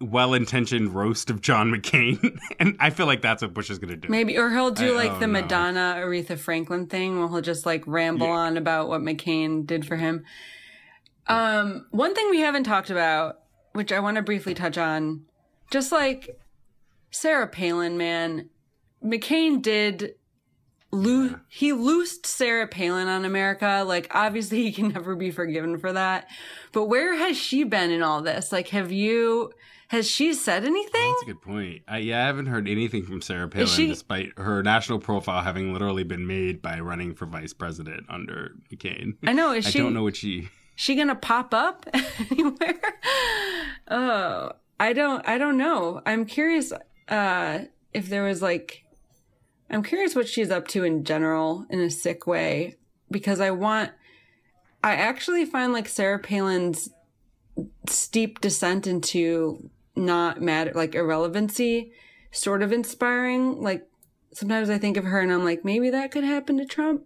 well-intentioned 0.00 0.94
roast 0.94 1.30
of 1.30 1.40
John 1.40 1.70
McCain, 1.72 2.38
and 2.60 2.76
I 2.80 2.90
feel 2.90 3.06
like 3.06 3.22
that's 3.22 3.42
what 3.42 3.52
Bush 3.54 3.70
is 3.70 3.78
gonna 3.78 3.96
do. 3.96 4.08
Maybe, 4.08 4.36
or 4.38 4.50
he'll 4.50 4.70
do 4.70 4.94
I- 4.94 5.04
like 5.04 5.12
oh, 5.12 5.18
the 5.20 5.26
no. 5.26 5.40
Madonna 5.40 5.96
Aretha 5.98 6.38
Franklin 6.38 6.86
thing, 6.86 7.18
where 7.18 7.28
he'll 7.28 7.40
just 7.40 7.66
like 7.66 7.84
ramble 7.86 8.26
Yeah. 8.26 8.32
on 8.32 8.56
about 8.56 8.88
what 8.88 9.00
McCain 9.00 9.66
did 9.66 9.86
for 9.86 9.96
him. 9.96 10.24
Um, 11.26 11.86
one 11.90 12.14
thing 12.14 12.30
we 12.30 12.40
haven't 12.40 12.64
talked 12.64 12.90
about, 12.90 13.36
which 13.72 13.92
I 13.92 14.00
want 14.00 14.16
to 14.16 14.22
briefly 14.22 14.54
touch 14.54 14.78
on, 14.78 15.24
just 15.70 15.92
like 15.92 16.38
Sarah 17.10 17.46
Palin, 17.48 17.98
man, 17.98 18.48
McCain 19.04 19.60
did 19.60 20.14
loo 20.90 21.38
he 21.48 21.72
loosed 21.72 22.26
Sarah 22.26 22.66
Palin 22.66 23.08
on 23.08 23.24
America. 23.24 23.84
Like, 23.86 24.08
obviously, 24.14 24.62
he 24.62 24.72
can 24.72 24.88
never 24.88 25.14
be 25.14 25.30
forgiven 25.30 25.78
for 25.78 25.92
that. 25.92 26.26
But 26.72 26.84
where 26.86 27.14
has 27.16 27.36
she 27.36 27.64
been 27.64 27.90
in 27.90 28.02
all 28.02 28.22
this? 28.22 28.52
Like, 28.52 28.68
have 28.68 28.90
you? 28.92 29.52
Has 29.88 30.06
she 30.10 30.34
said 30.34 30.64
anything? 30.66 31.00
That's 31.12 31.22
a 31.22 31.26
good 31.32 31.40
point. 31.40 31.80
I, 31.88 31.98
yeah, 31.98 32.22
I 32.22 32.26
haven't 32.26 32.44
heard 32.46 32.68
anything 32.68 33.04
from 33.04 33.22
Sarah 33.22 33.48
Palin, 33.48 33.66
she- 33.68 33.86
despite 33.88 34.38
her 34.38 34.62
national 34.62 34.98
profile 34.98 35.42
having 35.42 35.72
literally 35.72 36.04
been 36.04 36.26
made 36.26 36.60
by 36.60 36.78
running 36.80 37.14
for 37.14 37.24
vice 37.24 37.54
president 37.54 38.04
under 38.10 38.52
McCain. 38.70 39.16
I 39.26 39.32
know. 39.32 39.52
Is 39.52 39.66
I 39.68 39.70
she? 39.70 39.78
don't 39.78 39.94
know 39.94 40.02
what 40.02 40.14
she. 40.16 40.50
she 40.76 40.94
gonna 40.94 41.14
pop 41.14 41.54
up 41.54 41.86
anywhere 42.30 42.74
oh 43.88 44.52
i 44.78 44.92
don't 44.92 45.26
i 45.28 45.38
don't 45.38 45.56
know 45.56 46.00
i'm 46.06 46.24
curious 46.24 46.72
uh 47.08 47.60
if 47.94 48.08
there 48.08 48.22
was 48.22 48.42
like 48.42 48.84
i'm 49.70 49.82
curious 49.82 50.14
what 50.14 50.28
she's 50.28 50.50
up 50.50 50.66
to 50.68 50.84
in 50.84 51.04
general 51.04 51.66
in 51.70 51.80
a 51.80 51.90
sick 51.90 52.26
way 52.26 52.74
because 53.10 53.40
i 53.40 53.50
want 53.50 53.90
i 54.82 54.94
actually 54.94 55.44
find 55.44 55.72
like 55.72 55.88
sarah 55.88 56.18
palin's 56.18 56.88
steep 57.88 58.40
descent 58.40 58.86
into 58.86 59.70
not 59.96 60.40
matter 60.40 60.72
like 60.74 60.94
irrelevancy 60.94 61.90
sort 62.30 62.62
of 62.62 62.72
inspiring 62.72 63.60
like 63.60 63.86
sometimes 64.32 64.70
i 64.70 64.78
think 64.78 64.96
of 64.96 65.04
her 65.04 65.20
and 65.20 65.32
i'm 65.32 65.44
like 65.44 65.64
maybe 65.64 65.90
that 65.90 66.10
could 66.10 66.24
happen 66.24 66.56
to 66.58 66.64
trump 66.64 67.02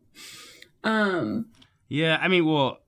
um 0.85 1.47
Yeah, 1.89 2.19
I 2.21 2.29
mean, 2.29 2.47
well, 2.47 2.79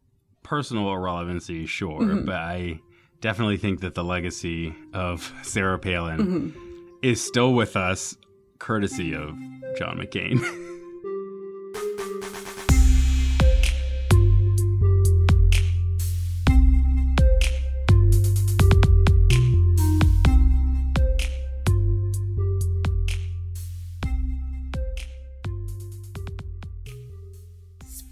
personal 0.43 0.91
irrelevancy, 0.93 1.67
sure, 1.67 2.01
Mm-hmm. 2.01 2.25
but 2.27 2.35
I 2.35 2.81
definitely 3.21 3.57
think 3.59 3.81
that 3.81 3.95
the 3.95 4.03
legacy 4.05 4.75
of 4.93 5.33
Sarah 5.43 5.79
Palin 5.79 6.19
Mm-hmm. 6.19 6.59
is 7.03 7.23
still 7.25 7.53
with 7.55 7.77
us, 7.77 8.17
courtesy 8.59 9.15
of 9.15 9.37
John 9.79 9.99
McCain. 9.99 10.41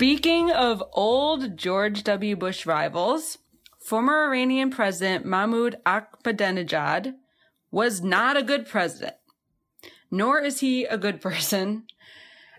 Speaking 0.02 0.50
of 0.50 0.82
old 0.94 1.56
George 1.56 2.02
W. 2.02 2.34
Bush 2.34 2.66
rivals, 2.66 3.38
former 3.78 4.24
Iranian 4.24 4.70
President 4.70 5.24
Mahmoud 5.24 5.76
Ahmadinejad 5.86 7.14
was 7.70 8.02
not 8.02 8.36
a 8.36 8.42
good 8.42 8.66
president, 8.66 9.14
nor 10.12 10.38
is 10.38 10.60
he 10.60 10.84
a 10.84 10.98
good 10.98 11.20
person. 11.20 11.84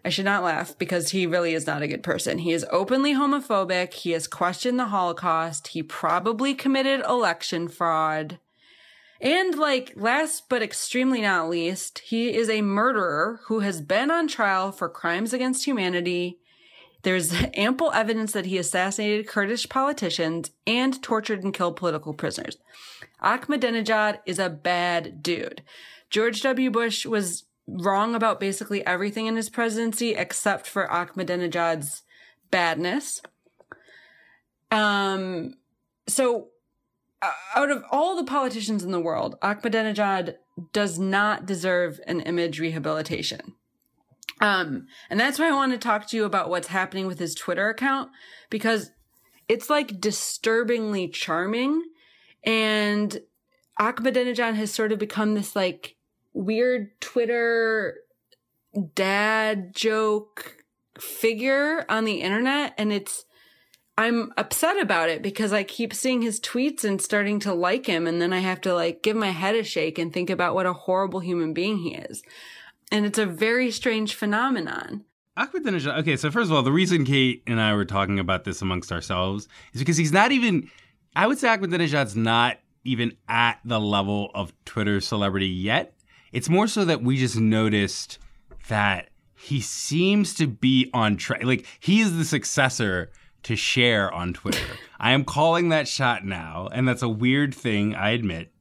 I 0.03 0.09
should 0.09 0.25
not 0.25 0.43
laugh 0.43 0.77
because 0.77 1.11
he 1.11 1.25
really 1.25 1.53
is 1.53 1.65
not 1.65 1.81
a 1.81 1.87
good 1.87 2.03
person. 2.03 2.39
He 2.39 2.51
is 2.51 2.65
openly 2.71 3.13
homophobic. 3.13 3.93
He 3.93 4.11
has 4.11 4.27
questioned 4.27 4.77
the 4.77 4.87
Holocaust. 4.87 5.69
He 5.69 5.81
probably 5.81 6.53
committed 6.53 7.05
election 7.07 7.69
fraud. 7.69 8.39
And 9.21 9.55
like 9.55 9.93
last 9.95 10.49
but 10.49 10.61
extremely 10.61 11.21
not 11.21 11.47
least, 11.47 11.99
he 11.99 12.33
is 12.33 12.49
a 12.49 12.61
murderer 12.61 13.39
who 13.45 13.59
has 13.59 13.79
been 13.79 14.11
on 14.11 14.27
trial 14.27 14.73
for 14.73 14.89
crimes 14.89 15.31
against 15.31 15.63
humanity. 15.63 16.39
There's 17.03 17.33
ample 17.53 17.91
evidence 17.93 18.33
that 18.33 18.47
he 18.47 18.57
assassinated 18.57 19.27
Kurdish 19.27 19.69
politicians 19.69 20.51
and 20.67 21.01
tortured 21.01 21.43
and 21.43 21.53
killed 21.53 21.77
political 21.77 22.13
prisoners. 22.13 22.57
Ahmadinejad 23.21 24.19
is 24.25 24.39
a 24.39 24.49
bad 24.49 25.23
dude. 25.23 25.63
George 26.13 26.43
W. 26.43 26.69
Bush 26.69 27.07
was 27.07 27.45
wrong 27.67 28.13
about 28.13 28.39
basically 28.39 28.85
everything 28.85 29.25
in 29.25 29.35
his 29.35 29.49
presidency 29.49 30.11
except 30.11 30.67
for 30.67 30.87
Ahmadinejad's 30.87 32.03
badness. 32.51 33.19
Um, 34.69 35.55
so 36.07 36.49
uh, 37.19 37.31
out 37.55 37.71
of 37.71 37.83
all 37.89 38.15
the 38.15 38.25
politicians 38.25 38.83
in 38.83 38.91
the 38.91 38.99
world, 38.99 39.39
Ahmadinejad 39.41 40.35
does 40.71 40.99
not 40.99 41.47
deserve 41.47 41.99
an 42.05 42.21
image 42.21 42.59
rehabilitation. 42.59 43.55
Um, 44.39 44.85
and 45.09 45.19
that's 45.19 45.39
why 45.39 45.49
I 45.49 45.53
want 45.53 45.71
to 45.71 45.79
talk 45.79 46.07
to 46.09 46.17
you 46.17 46.25
about 46.25 46.51
what's 46.51 46.67
happening 46.67 47.07
with 47.07 47.17
his 47.17 47.33
Twitter 47.33 47.69
account 47.69 48.11
because 48.51 48.91
it's 49.49 49.67
like 49.67 49.99
disturbingly 49.99 51.07
charming. 51.07 51.81
And 52.43 53.19
Ahmadinejad 53.79 54.53
has 54.53 54.71
sort 54.71 54.91
of 54.91 54.99
become 54.99 55.33
this 55.33 55.55
like 55.55 55.95
weird 56.33 56.99
Twitter 56.99 57.99
dad 58.95 59.75
joke 59.75 60.57
figure 60.99 61.85
on 61.89 62.05
the 62.05 62.21
internet. 62.21 62.73
And 62.77 62.91
it's, 62.91 63.25
I'm 63.97 64.31
upset 64.37 64.79
about 64.79 65.09
it 65.09 65.21
because 65.21 65.53
I 65.53 65.63
keep 65.63 65.93
seeing 65.93 66.21
his 66.21 66.39
tweets 66.39 66.83
and 66.83 67.01
starting 67.01 67.39
to 67.41 67.53
like 67.53 67.85
him. 67.85 68.07
And 68.07 68.21
then 68.21 68.33
I 68.33 68.39
have 68.39 68.61
to 68.61 68.73
like 68.73 69.03
give 69.03 69.15
my 69.15 69.29
head 69.29 69.55
a 69.55 69.63
shake 69.63 69.99
and 69.99 70.11
think 70.11 70.29
about 70.29 70.55
what 70.55 70.65
a 70.65 70.73
horrible 70.73 71.19
human 71.19 71.53
being 71.53 71.77
he 71.77 71.95
is. 71.95 72.23
And 72.91 73.05
it's 73.05 73.19
a 73.19 73.25
very 73.25 73.71
strange 73.71 74.15
phenomenon. 74.15 75.05
Ahmadinejad. 75.37 75.99
Okay, 75.99 76.15
so 76.15 76.29
first 76.29 76.51
of 76.51 76.55
all, 76.55 76.61
the 76.61 76.71
reason 76.71 77.05
Kate 77.05 77.41
and 77.47 77.59
I 77.59 77.73
were 77.73 77.85
talking 77.85 78.19
about 78.19 78.43
this 78.43 78.61
amongst 78.61 78.91
ourselves 78.91 79.47
is 79.73 79.81
because 79.81 79.97
he's 79.97 80.11
not 80.11 80.31
even. 80.31 80.69
I 81.15 81.27
would 81.27 81.39
say 81.39 81.47
Ahmadinejad's 81.47 82.15
not 82.15 82.57
even 82.83 83.15
at 83.27 83.59
the 83.65 83.79
level 83.79 84.29
of 84.35 84.53
Twitter 84.65 85.01
celebrity 85.01 85.47
yet. 85.47 85.92
It's 86.33 86.49
more 86.49 86.67
so 86.67 86.83
that 86.83 87.03
we 87.03 87.15
just 87.17 87.37
noticed 87.37 88.17
that 88.67 89.09
he 89.35 89.61
seems 89.61 90.33
to 90.35 90.47
be 90.47 90.89
on 90.93 91.15
track. 91.15 91.43
Like 91.43 91.65
he 91.79 92.01
is 92.01 92.17
the 92.17 92.25
successor 92.25 93.11
to 93.43 93.55
Cher 93.55 94.11
on 94.11 94.33
Twitter. 94.33 94.75
I 94.99 95.11
am 95.11 95.25
calling 95.25 95.69
that 95.69 95.87
shot 95.87 96.25
now, 96.25 96.69
and 96.73 96.87
that's 96.87 97.03
a 97.03 97.09
weird 97.09 97.53
thing, 97.53 97.93
I 97.93 98.11
admit, 98.11 98.51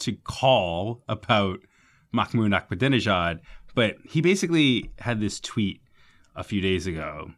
to 0.00 0.12
call 0.14 1.02
about 1.08 1.60
Mahmoud 2.12 2.52
Ahmadinejad. 2.52 3.40
But 3.74 3.96
he 4.04 4.20
basically 4.20 4.90
had 4.98 5.20
this 5.20 5.38
tweet 5.38 5.82
a 6.34 6.42
few 6.42 6.60
days 6.60 6.86
ago 6.86 7.32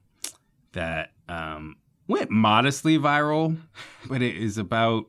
that 0.73 1.11
um, 1.29 1.77
went 2.07 2.31
modestly 2.31 2.97
viral, 2.97 3.59
but 4.09 4.23
it 4.23 4.37
is 4.37 4.57
about 4.57 5.07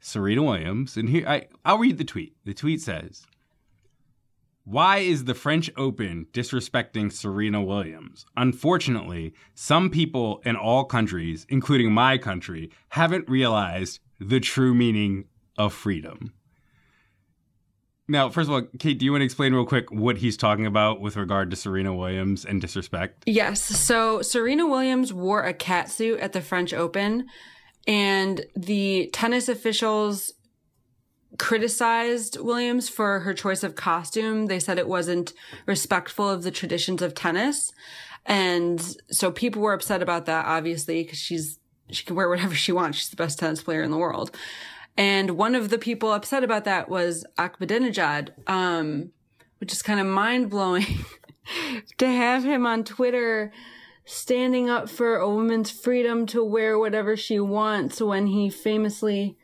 Serena 0.00 0.42
Williams. 0.42 0.96
And 0.96 1.08
here, 1.08 1.28
I, 1.28 1.48
I'll 1.64 1.78
read 1.78 1.98
the 1.98 2.04
tweet. 2.04 2.36
The 2.44 2.54
tweet 2.54 2.80
says, 2.80 3.26
why 4.64 4.98
is 4.98 5.24
the 5.24 5.34
French 5.34 5.70
Open 5.76 6.26
disrespecting 6.32 7.12
Serena 7.12 7.62
Williams? 7.62 8.24
Unfortunately, 8.36 9.34
some 9.54 9.90
people 9.90 10.40
in 10.44 10.56
all 10.56 10.84
countries, 10.84 11.46
including 11.50 11.92
my 11.92 12.16
country, 12.16 12.70
haven't 12.88 13.28
realized 13.28 14.00
the 14.18 14.40
true 14.40 14.74
meaning 14.74 15.26
of 15.58 15.74
freedom. 15.74 16.32
Now, 18.08 18.28
first 18.28 18.48
of 18.48 18.54
all, 18.54 18.62
Kate, 18.78 18.98
do 18.98 19.04
you 19.04 19.12
want 19.12 19.20
to 19.22 19.26
explain 19.26 19.54
real 19.54 19.64
quick 19.64 19.90
what 19.90 20.18
he's 20.18 20.36
talking 20.36 20.66
about 20.66 21.00
with 21.00 21.16
regard 21.16 21.50
to 21.50 21.56
Serena 21.56 21.94
Williams 21.94 22.44
and 22.44 22.60
disrespect? 22.60 23.22
Yes. 23.26 23.62
So 23.62 24.20
Serena 24.20 24.66
Williams 24.66 25.12
wore 25.12 25.42
a 25.42 25.54
cat 25.54 25.90
suit 25.90 26.20
at 26.20 26.32
the 26.32 26.42
French 26.42 26.74
Open, 26.74 27.26
and 27.86 28.44
the 28.56 29.10
tennis 29.12 29.48
officials 29.48 30.32
criticized 31.38 32.38
Williams 32.38 32.88
for 32.88 33.20
her 33.20 33.34
choice 33.34 33.62
of 33.62 33.74
costume. 33.74 34.46
They 34.46 34.60
said 34.60 34.78
it 34.78 34.88
wasn't 34.88 35.32
respectful 35.66 36.28
of 36.28 36.42
the 36.42 36.50
traditions 36.50 37.02
of 37.02 37.14
tennis. 37.14 37.72
And 38.26 38.96
so 39.10 39.30
people 39.30 39.62
were 39.62 39.72
upset 39.72 40.02
about 40.02 40.26
that, 40.26 40.46
obviously, 40.46 41.02
because 41.02 41.18
she's, 41.18 41.58
she 41.90 42.04
can 42.04 42.16
wear 42.16 42.28
whatever 42.28 42.54
she 42.54 42.72
wants. 42.72 42.98
She's 42.98 43.10
the 43.10 43.16
best 43.16 43.38
tennis 43.38 43.62
player 43.62 43.82
in 43.82 43.90
the 43.90 43.98
world. 43.98 44.34
And 44.96 45.32
one 45.32 45.54
of 45.54 45.70
the 45.70 45.78
people 45.78 46.12
upset 46.12 46.44
about 46.44 46.64
that 46.64 46.88
was 46.88 47.24
Ahmadinejad, 47.36 48.30
um, 48.46 49.10
which 49.58 49.72
is 49.72 49.82
kind 49.82 50.00
of 50.00 50.06
mind 50.06 50.50
blowing 50.50 50.86
to 51.98 52.06
have 52.06 52.44
him 52.44 52.64
on 52.64 52.84
Twitter 52.84 53.52
standing 54.04 54.68
up 54.68 54.88
for 54.88 55.16
a 55.16 55.28
woman's 55.28 55.70
freedom 55.70 56.26
to 56.26 56.44
wear 56.44 56.78
whatever 56.78 57.16
she 57.16 57.40
wants 57.40 58.00
when 58.00 58.26
he 58.26 58.50
famously 58.50 59.36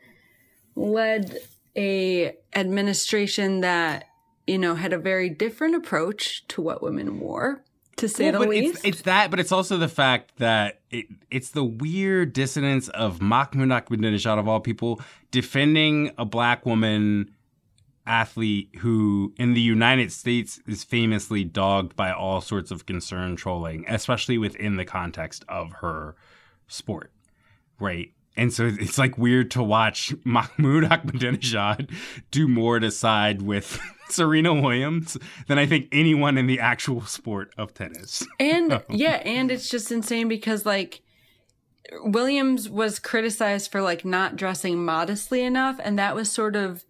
led 0.75 1.37
a 1.75 2.35
administration 2.53 3.61
that 3.61 4.05
you 4.47 4.57
know 4.57 4.75
had 4.75 4.93
a 4.93 4.97
very 4.97 5.29
different 5.29 5.75
approach 5.75 6.47
to 6.49 6.61
what 6.61 6.81
women 6.81 7.19
wore 7.19 7.63
to 7.97 8.09
say 8.09 8.31
well, 8.31 8.41
the 8.41 8.47
least. 8.47 8.75
It's, 8.77 8.85
it's, 8.85 9.01
that, 9.03 9.31
but 9.31 9.39
it's 9.39 9.51
also 9.51 9.77
the 9.77 9.87
fact 9.87 10.37
that 10.37 10.81
it, 10.89 11.05
it's 11.29 11.51
the 11.51 11.63
weird 11.63 12.33
dissonance 12.33 12.89
of 12.89 13.21
Mahmoud 13.21 13.69
Ahmadinejad 13.69 14.39
of 14.39 14.47
all 14.47 14.59
people 14.59 14.99
defending 15.29 16.11
a 16.17 16.25
black 16.25 16.65
woman 16.65 17.31
athlete 18.05 18.69
who 18.79 19.33
in 19.37 19.53
the 19.53 19.61
United 19.61 20.11
States 20.11 20.59
is 20.67 20.83
famously 20.83 21.43
dogged 21.43 21.95
by 21.95 22.11
all 22.11 22.41
sorts 22.41 22.71
of 22.71 22.85
concern 22.85 23.35
trolling, 23.35 23.85
especially 23.87 24.37
within 24.37 24.75
the 24.75 24.85
context 24.85 25.45
of 25.47 25.71
her 25.73 26.15
sport. 26.67 27.11
Right. 27.79 28.13
And 28.37 28.53
so 28.53 28.65
it's 28.65 28.97
like 28.97 29.17
weird 29.17 29.51
to 29.51 29.63
watch 29.63 30.13
Mahmoud 30.23 30.83
Ahmadinejad 30.85 31.91
do 32.31 32.47
more 32.47 32.79
to 32.79 32.91
side 32.91 33.41
with 33.41 33.79
Serena 34.09 34.53
Williams 34.53 35.17
than 35.47 35.57
I 35.57 35.65
think 35.65 35.87
anyone 35.91 36.37
in 36.37 36.47
the 36.47 36.59
actual 36.59 37.01
sport 37.01 37.53
of 37.57 37.73
tennis. 37.73 38.25
And 38.39 38.81
yeah, 38.89 39.21
and 39.25 39.51
it's 39.51 39.69
just 39.69 39.91
insane 39.91 40.27
because 40.27 40.65
like 40.65 41.01
Williams 42.03 42.69
was 42.69 42.99
criticized 42.99 43.71
for 43.71 43.81
like 43.81 44.05
not 44.05 44.35
dressing 44.35 44.83
modestly 44.83 45.43
enough 45.43 45.79
and 45.83 45.99
that 45.99 46.15
was 46.15 46.31
sort 46.31 46.55
of 46.55 46.85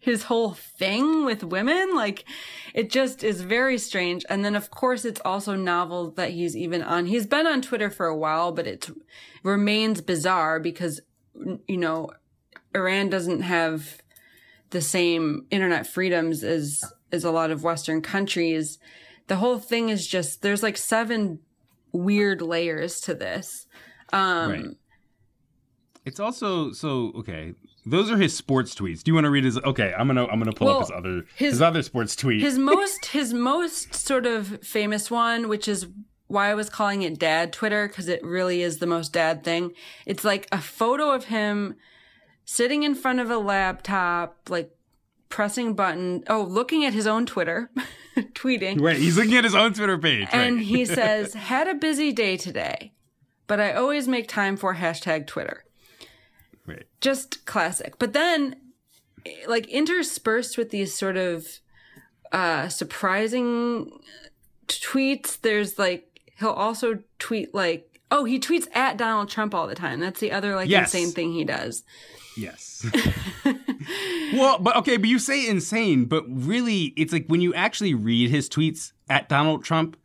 his 0.00 0.24
whole 0.24 0.54
thing 0.54 1.24
with 1.24 1.44
women. 1.44 1.94
Like 1.94 2.24
it 2.74 2.90
just 2.90 3.22
is 3.22 3.42
very 3.42 3.78
strange. 3.78 4.24
And 4.28 4.44
then 4.44 4.56
of 4.56 4.70
course 4.70 5.04
it's 5.04 5.20
also 5.24 5.54
novel 5.54 6.10
that 6.12 6.30
he's 6.30 6.56
even 6.56 6.82
on, 6.82 7.06
he's 7.06 7.26
been 7.26 7.46
on 7.46 7.62
Twitter 7.62 7.90
for 7.90 8.06
a 8.06 8.16
while, 8.16 8.50
but 8.50 8.66
it 8.66 8.90
remains 9.42 10.00
bizarre 10.00 10.58
because, 10.58 11.00
you 11.68 11.76
know, 11.76 12.10
Iran 12.74 13.10
doesn't 13.10 13.42
have 13.42 14.02
the 14.70 14.80
same 14.80 15.46
internet 15.50 15.86
freedoms 15.86 16.42
as, 16.42 16.82
as 17.12 17.24
a 17.24 17.30
lot 17.30 17.50
of 17.50 17.62
Western 17.62 18.00
countries. 18.00 18.78
The 19.26 19.36
whole 19.36 19.58
thing 19.58 19.90
is 19.90 20.06
just, 20.06 20.42
there's 20.42 20.62
like 20.62 20.76
seven 20.76 21.40
weird 21.92 22.40
layers 22.40 23.00
to 23.02 23.14
this. 23.14 23.66
Um, 24.12 24.50
right. 24.50 24.64
It's 26.04 26.18
also 26.18 26.72
so 26.72 27.12
okay. 27.18 27.54
Those 27.86 28.10
are 28.10 28.16
his 28.16 28.36
sports 28.36 28.74
tweets. 28.74 29.02
Do 29.02 29.10
you 29.10 29.14
want 29.14 29.24
to 29.24 29.30
read 29.30 29.44
his? 29.44 29.58
Okay, 29.58 29.94
I'm 29.96 30.06
gonna 30.06 30.26
I'm 30.26 30.38
gonna 30.38 30.52
pull 30.52 30.66
well, 30.66 30.76
up 30.76 30.82
his 30.82 30.90
other 30.90 31.24
his, 31.36 31.52
his 31.52 31.62
other 31.62 31.82
sports 31.82 32.14
tweet. 32.14 32.42
His 32.42 32.58
most 32.58 33.06
his 33.06 33.32
most 33.32 33.94
sort 33.94 34.26
of 34.26 34.62
famous 34.62 35.10
one, 35.10 35.48
which 35.48 35.66
is 35.66 35.86
why 36.26 36.50
I 36.50 36.54
was 36.54 36.70
calling 36.70 37.02
it 37.02 37.18
dad 37.18 37.52
Twitter 37.52 37.88
because 37.88 38.08
it 38.08 38.24
really 38.24 38.62
is 38.62 38.78
the 38.78 38.86
most 38.86 39.12
dad 39.12 39.42
thing. 39.42 39.72
It's 40.06 40.24
like 40.24 40.46
a 40.52 40.60
photo 40.60 41.10
of 41.10 41.24
him 41.24 41.74
sitting 42.44 42.82
in 42.82 42.94
front 42.94 43.20
of 43.20 43.30
a 43.30 43.38
laptop, 43.38 44.48
like 44.48 44.70
pressing 45.28 45.74
button. 45.74 46.22
Oh, 46.28 46.42
looking 46.42 46.84
at 46.84 46.92
his 46.92 47.06
own 47.06 47.24
Twitter, 47.24 47.70
tweeting. 48.16 48.80
Right, 48.80 48.96
he's 48.96 49.16
looking 49.16 49.36
at 49.36 49.44
his 49.44 49.54
own 49.54 49.72
Twitter 49.72 49.98
page. 49.98 50.28
And 50.32 50.56
right. 50.56 50.64
he 50.64 50.84
says, 50.84 51.32
"Had 51.32 51.66
a 51.66 51.74
busy 51.74 52.12
day 52.12 52.36
today, 52.36 52.92
but 53.46 53.58
I 53.58 53.72
always 53.72 54.06
make 54.06 54.28
time 54.28 54.56
for 54.56 54.74
hashtag 54.74 55.26
Twitter." 55.26 55.64
Right. 56.66 56.84
Just 57.00 57.44
classic. 57.46 57.98
But 57.98 58.12
then, 58.12 58.56
like 59.46 59.66
interspersed 59.68 60.56
with 60.56 60.70
these 60.70 60.96
sort 60.96 61.16
of 61.16 61.46
uh, 62.32 62.68
surprising 62.68 63.90
tweets, 64.68 65.40
there's 65.40 65.78
like 65.78 66.20
he'll 66.38 66.50
also 66.50 67.00
tweet 67.18 67.54
like, 67.54 68.00
oh, 68.10 68.24
he 68.24 68.38
tweets 68.38 68.68
at 68.74 68.96
Donald 68.96 69.28
Trump 69.28 69.54
all 69.54 69.66
the 69.66 69.74
time. 69.74 70.00
That's 70.00 70.20
the 70.20 70.32
other 70.32 70.54
like 70.54 70.68
yes. 70.68 70.94
insane 70.94 71.12
thing 71.12 71.32
he 71.32 71.44
does. 71.44 71.82
Yes. 72.36 72.86
well, 74.32 74.58
but 74.58 74.76
okay, 74.76 74.96
but 74.96 75.08
you 75.08 75.18
say 75.18 75.48
insane, 75.48 76.04
but 76.04 76.24
really, 76.28 76.94
it's 76.96 77.12
like 77.12 77.26
when 77.26 77.40
you 77.40 77.52
actually 77.54 77.94
read 77.94 78.30
his 78.30 78.48
tweets 78.48 78.92
at 79.08 79.28
Donald 79.28 79.64
Trump, 79.64 79.96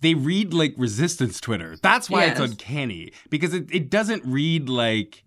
they 0.00 0.14
read 0.14 0.54
like 0.54 0.74
resistance 0.76 1.40
Twitter. 1.40 1.76
That's 1.82 2.08
why 2.08 2.24
yes. 2.24 2.38
it's 2.38 2.50
uncanny 2.52 3.12
because 3.30 3.54
it, 3.54 3.66
it 3.70 3.90
doesn't 3.90 4.24
read 4.24 4.68
like 4.68 5.24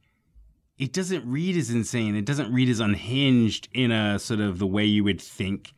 it 0.81 0.93
doesn't 0.93 1.23
read 1.29 1.55
as 1.55 1.69
insane. 1.69 2.15
It 2.15 2.25
doesn't 2.25 2.51
read 2.51 2.67
as 2.67 2.79
unhinged 2.79 3.69
in 3.71 3.91
a 3.91 4.17
sort 4.17 4.39
of 4.39 4.57
the 4.57 4.65
way 4.65 4.83
you 4.83 5.03
would 5.03 5.21
think, 5.21 5.73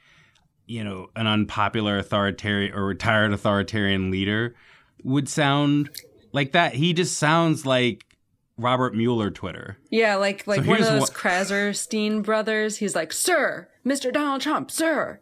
you 0.65 0.81
know, 0.81 1.07
an 1.17 1.27
unpopular 1.27 1.97
authoritarian 1.97 2.73
or 2.73 2.85
retired 2.85 3.33
authoritarian 3.33 4.11
leader 4.11 4.55
would 5.03 5.27
sound 5.27 5.89
like 6.31 6.53
that. 6.53 6.73
He 6.73 6.93
just 6.93 7.17
sounds 7.17 7.65
like 7.65 8.05
Robert 8.57 8.95
Mueller 8.95 9.29
Twitter. 9.29 9.77
Yeah, 9.91 10.15
like 10.15 10.47
like 10.47 10.63
so 10.63 10.69
one 10.69 10.79
of 10.81 10.87
those 10.87 11.09
Krassenstein 11.09 12.23
brothers. 12.23 12.77
He's 12.77 12.95
like, 12.95 13.11
"Sir, 13.11 13.67
Mr. 13.85 14.13
Donald 14.13 14.39
Trump, 14.39 14.71
sir." 14.71 15.19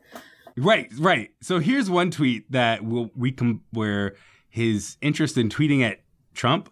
Right, 0.55 0.91
right. 0.99 1.31
So 1.41 1.57
here's 1.57 1.89
one 1.89 2.11
tweet 2.11 2.51
that 2.51 2.85
will 2.85 3.09
we 3.15 3.31
can 3.31 3.61
where 3.71 4.13
his 4.47 4.97
interest 5.01 5.39
in 5.39 5.49
tweeting 5.49 5.81
at 5.81 6.01
Trump 6.35 6.69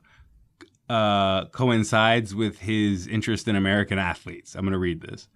uh, 0.89 1.45
coincides 1.45 2.33
with 2.33 2.59
his 2.59 3.07
interest 3.07 3.47
in 3.47 3.55
American 3.55 3.99
athletes. 3.99 4.55
I'm 4.55 4.61
going 4.61 4.73
to 4.73 4.79
read 4.79 5.01
this. 5.01 5.27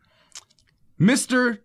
Mr. 1.00 1.60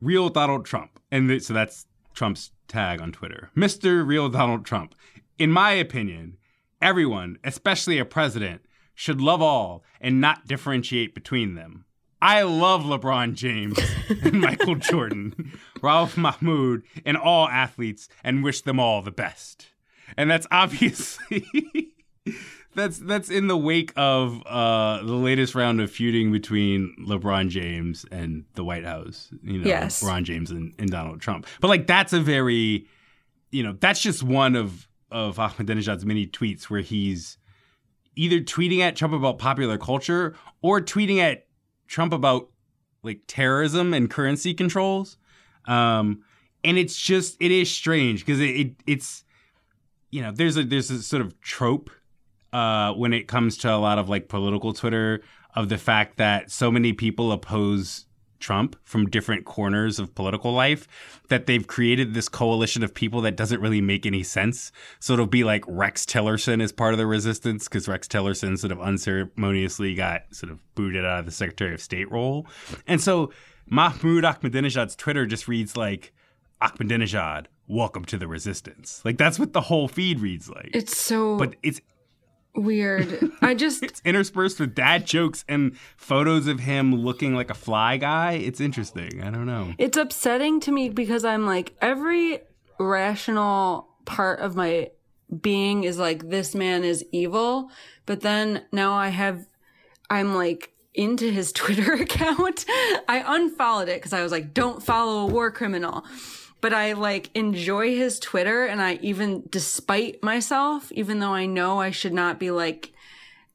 Real 0.00 0.28
Donald 0.28 0.64
Trump. 0.64 1.00
And 1.10 1.28
th- 1.28 1.42
so 1.42 1.54
that's 1.54 1.86
Trump's 2.14 2.52
tag 2.68 3.00
on 3.00 3.12
Twitter. 3.12 3.50
Mr. 3.56 4.06
Real 4.06 4.28
Donald 4.28 4.64
Trump. 4.64 4.94
In 5.38 5.50
my 5.50 5.72
opinion, 5.72 6.36
everyone, 6.80 7.38
especially 7.44 7.98
a 7.98 8.04
president, 8.04 8.62
should 8.94 9.20
love 9.20 9.40
all 9.42 9.82
and 10.00 10.20
not 10.20 10.46
differentiate 10.46 11.14
between 11.14 11.54
them. 11.54 11.84
I 12.20 12.42
love 12.42 12.82
LeBron 12.82 13.34
James 13.34 13.78
and 14.22 14.40
Michael 14.40 14.76
Jordan, 14.76 15.58
Ralph 15.82 16.16
Mahmoud, 16.16 16.82
and 17.04 17.16
all 17.16 17.48
athletes 17.48 18.08
and 18.22 18.44
wish 18.44 18.60
them 18.60 18.78
all 18.78 19.02
the 19.02 19.10
best. 19.10 19.68
And 20.16 20.30
that's 20.30 20.46
obviously 20.50 21.46
that's 22.74 22.98
that's 22.98 23.30
in 23.30 23.48
the 23.48 23.56
wake 23.56 23.92
of 23.96 24.42
uh, 24.46 24.98
the 25.02 25.12
latest 25.14 25.54
round 25.54 25.80
of 25.80 25.90
feuding 25.90 26.32
between 26.32 26.94
LeBron 27.06 27.48
James 27.48 28.04
and 28.10 28.44
the 28.54 28.64
White 28.64 28.84
House. 28.84 29.28
You 29.42 29.58
know, 29.58 29.66
Yes. 29.66 30.02
LeBron 30.02 30.24
James 30.24 30.50
and, 30.50 30.74
and 30.78 30.90
Donald 30.90 31.20
Trump. 31.20 31.46
But 31.60 31.68
like 31.68 31.86
that's 31.86 32.12
a 32.12 32.20
very, 32.20 32.86
you 33.50 33.62
know, 33.62 33.76
that's 33.80 34.00
just 34.00 34.22
one 34.22 34.56
of 34.56 34.88
of 35.10 35.36
Ahmadinejad's 35.36 36.04
many 36.06 36.26
tweets 36.26 36.64
where 36.64 36.80
he's 36.80 37.36
either 38.16 38.40
tweeting 38.40 38.80
at 38.80 38.96
Trump 38.96 39.14
about 39.14 39.38
popular 39.38 39.78
culture 39.78 40.34
or 40.62 40.80
tweeting 40.80 41.18
at 41.18 41.46
Trump 41.86 42.12
about 42.12 42.48
like 43.02 43.20
terrorism 43.26 43.92
and 43.92 44.08
currency 44.10 44.54
controls. 44.54 45.18
Um, 45.66 46.22
and 46.64 46.78
it's 46.78 46.96
just 46.96 47.36
it 47.40 47.50
is 47.50 47.70
strange 47.70 48.24
because 48.24 48.40
it, 48.40 48.50
it 48.50 48.74
it's 48.86 49.24
you 50.10 50.22
know 50.22 50.30
there's 50.32 50.56
a 50.56 50.62
there's 50.64 50.90
a 50.90 51.02
sort 51.02 51.20
of 51.22 51.38
trope 51.40 51.90
uh, 52.52 52.92
when 52.92 53.12
it 53.12 53.28
comes 53.28 53.56
to 53.58 53.72
a 53.72 53.76
lot 53.76 53.98
of 53.98 54.08
like 54.08 54.28
political 54.28 54.72
Twitter 54.72 55.22
of 55.54 55.68
the 55.68 55.78
fact 55.78 56.16
that 56.16 56.50
so 56.50 56.70
many 56.70 56.92
people 56.92 57.32
oppose 57.32 58.06
Trump 58.42 58.76
from 58.84 59.08
different 59.08 59.44
corners 59.46 59.98
of 59.98 60.14
political 60.14 60.52
life 60.52 60.86
that 61.28 61.46
they've 61.46 61.66
created 61.66 62.12
this 62.12 62.28
coalition 62.28 62.82
of 62.82 62.92
people 62.92 63.22
that 63.22 63.36
doesn't 63.36 63.60
really 63.60 63.80
make 63.80 64.04
any 64.04 64.22
sense. 64.22 64.72
So 64.98 65.14
it'll 65.14 65.26
be 65.26 65.44
like 65.44 65.64
Rex 65.66 66.04
Tillerson 66.04 66.60
is 66.60 66.72
part 66.72 66.92
of 66.92 66.98
the 66.98 67.06
resistance 67.06 67.68
because 67.68 67.88
Rex 67.88 68.08
Tillerson 68.08 68.58
sort 68.58 68.72
of 68.72 68.80
unceremoniously 68.80 69.94
got 69.94 70.22
sort 70.32 70.50
of 70.50 70.58
booted 70.74 71.04
out 71.04 71.20
of 71.20 71.26
the 71.26 71.32
Secretary 71.32 71.72
of 71.72 71.80
State 71.80 72.10
role. 72.10 72.46
And 72.86 73.00
so 73.00 73.32
Mahmoud 73.66 74.24
Ahmadinejad's 74.24 74.96
Twitter 74.96 75.24
just 75.24 75.48
reads 75.48 75.76
like 75.76 76.12
Ahmadinejad, 76.60 77.46
welcome 77.68 78.04
to 78.06 78.18
the 78.18 78.26
resistance. 78.26 79.00
Like 79.04 79.18
that's 79.18 79.38
what 79.38 79.52
the 79.52 79.62
whole 79.62 79.88
feed 79.88 80.20
reads 80.20 80.50
like. 80.50 80.70
It's 80.74 80.96
so 80.96 81.36
but 81.38 81.54
it's 81.62 81.80
weird. 82.54 83.30
I 83.42 83.54
just 83.54 83.82
it's 83.82 84.02
interspersed 84.04 84.60
with 84.60 84.74
dad 84.74 85.06
jokes 85.06 85.44
and 85.48 85.76
photos 85.96 86.46
of 86.46 86.60
him 86.60 86.94
looking 86.94 87.34
like 87.34 87.50
a 87.50 87.54
fly 87.54 87.96
guy. 87.96 88.32
It's 88.32 88.60
interesting. 88.60 89.22
I 89.22 89.30
don't 89.30 89.46
know. 89.46 89.74
It's 89.78 89.96
upsetting 89.96 90.60
to 90.60 90.72
me 90.72 90.88
because 90.88 91.24
I'm 91.24 91.46
like, 91.46 91.74
every 91.80 92.40
rational 92.78 93.88
part 94.04 94.40
of 94.40 94.56
my 94.56 94.90
being 95.40 95.84
is 95.84 95.98
like, 95.98 96.28
this 96.28 96.54
man 96.54 96.84
is 96.84 97.04
evil. 97.12 97.70
But 98.06 98.20
then 98.20 98.64
now 98.72 98.92
I 98.92 99.08
have, 99.08 99.46
I'm 100.10 100.34
like 100.34 100.72
into 100.94 101.30
his 101.30 101.52
Twitter 101.52 101.92
account. 102.02 102.64
I 103.08 103.22
unfollowed 103.26 103.88
it 103.88 103.96
because 103.96 104.12
I 104.12 104.22
was 104.22 104.32
like, 104.32 104.52
don't 104.54 104.82
follow 104.82 105.22
a 105.22 105.26
war 105.26 105.50
criminal. 105.50 106.04
But 106.62 106.72
I 106.72 106.94
like 106.94 107.28
enjoy 107.34 107.94
his 107.94 108.18
Twitter 108.18 108.64
and 108.64 108.80
I 108.80 108.98
even, 109.02 109.42
despite 109.50 110.22
myself, 110.22 110.90
even 110.92 111.18
though 111.18 111.34
I 111.34 111.44
know 111.44 111.80
I 111.80 111.90
should 111.90 112.14
not 112.14 112.40
be 112.40 112.50
like, 112.50 112.92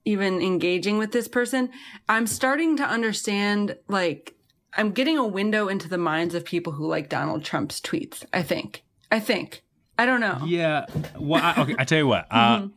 even 0.05 0.41
engaging 0.41 0.97
with 0.97 1.11
this 1.11 1.27
person, 1.27 1.69
I'm 2.07 2.27
starting 2.27 2.77
to 2.77 2.83
understand 2.83 3.75
like 3.87 4.35
I'm 4.77 4.91
getting 4.91 5.17
a 5.17 5.25
window 5.25 5.67
into 5.67 5.89
the 5.89 5.97
minds 5.97 6.35
of 6.35 6.45
people 6.45 6.73
who 6.73 6.85
like 6.87 7.09
Donald 7.09 7.43
Trump's 7.43 7.81
tweets. 7.81 8.23
I 8.31 8.41
think. 8.43 8.83
I 9.11 9.19
think. 9.19 9.63
I 9.97 10.05
don't 10.05 10.21
know. 10.21 10.41
Yeah. 10.45 10.85
Well, 11.19 11.41
I, 11.43 11.61
okay. 11.61 11.75
I 11.79 11.83
tell 11.83 11.97
you 11.97 12.07
what. 12.07 12.27
Uh, 12.29 12.59
Mm-hmm. 12.59 12.67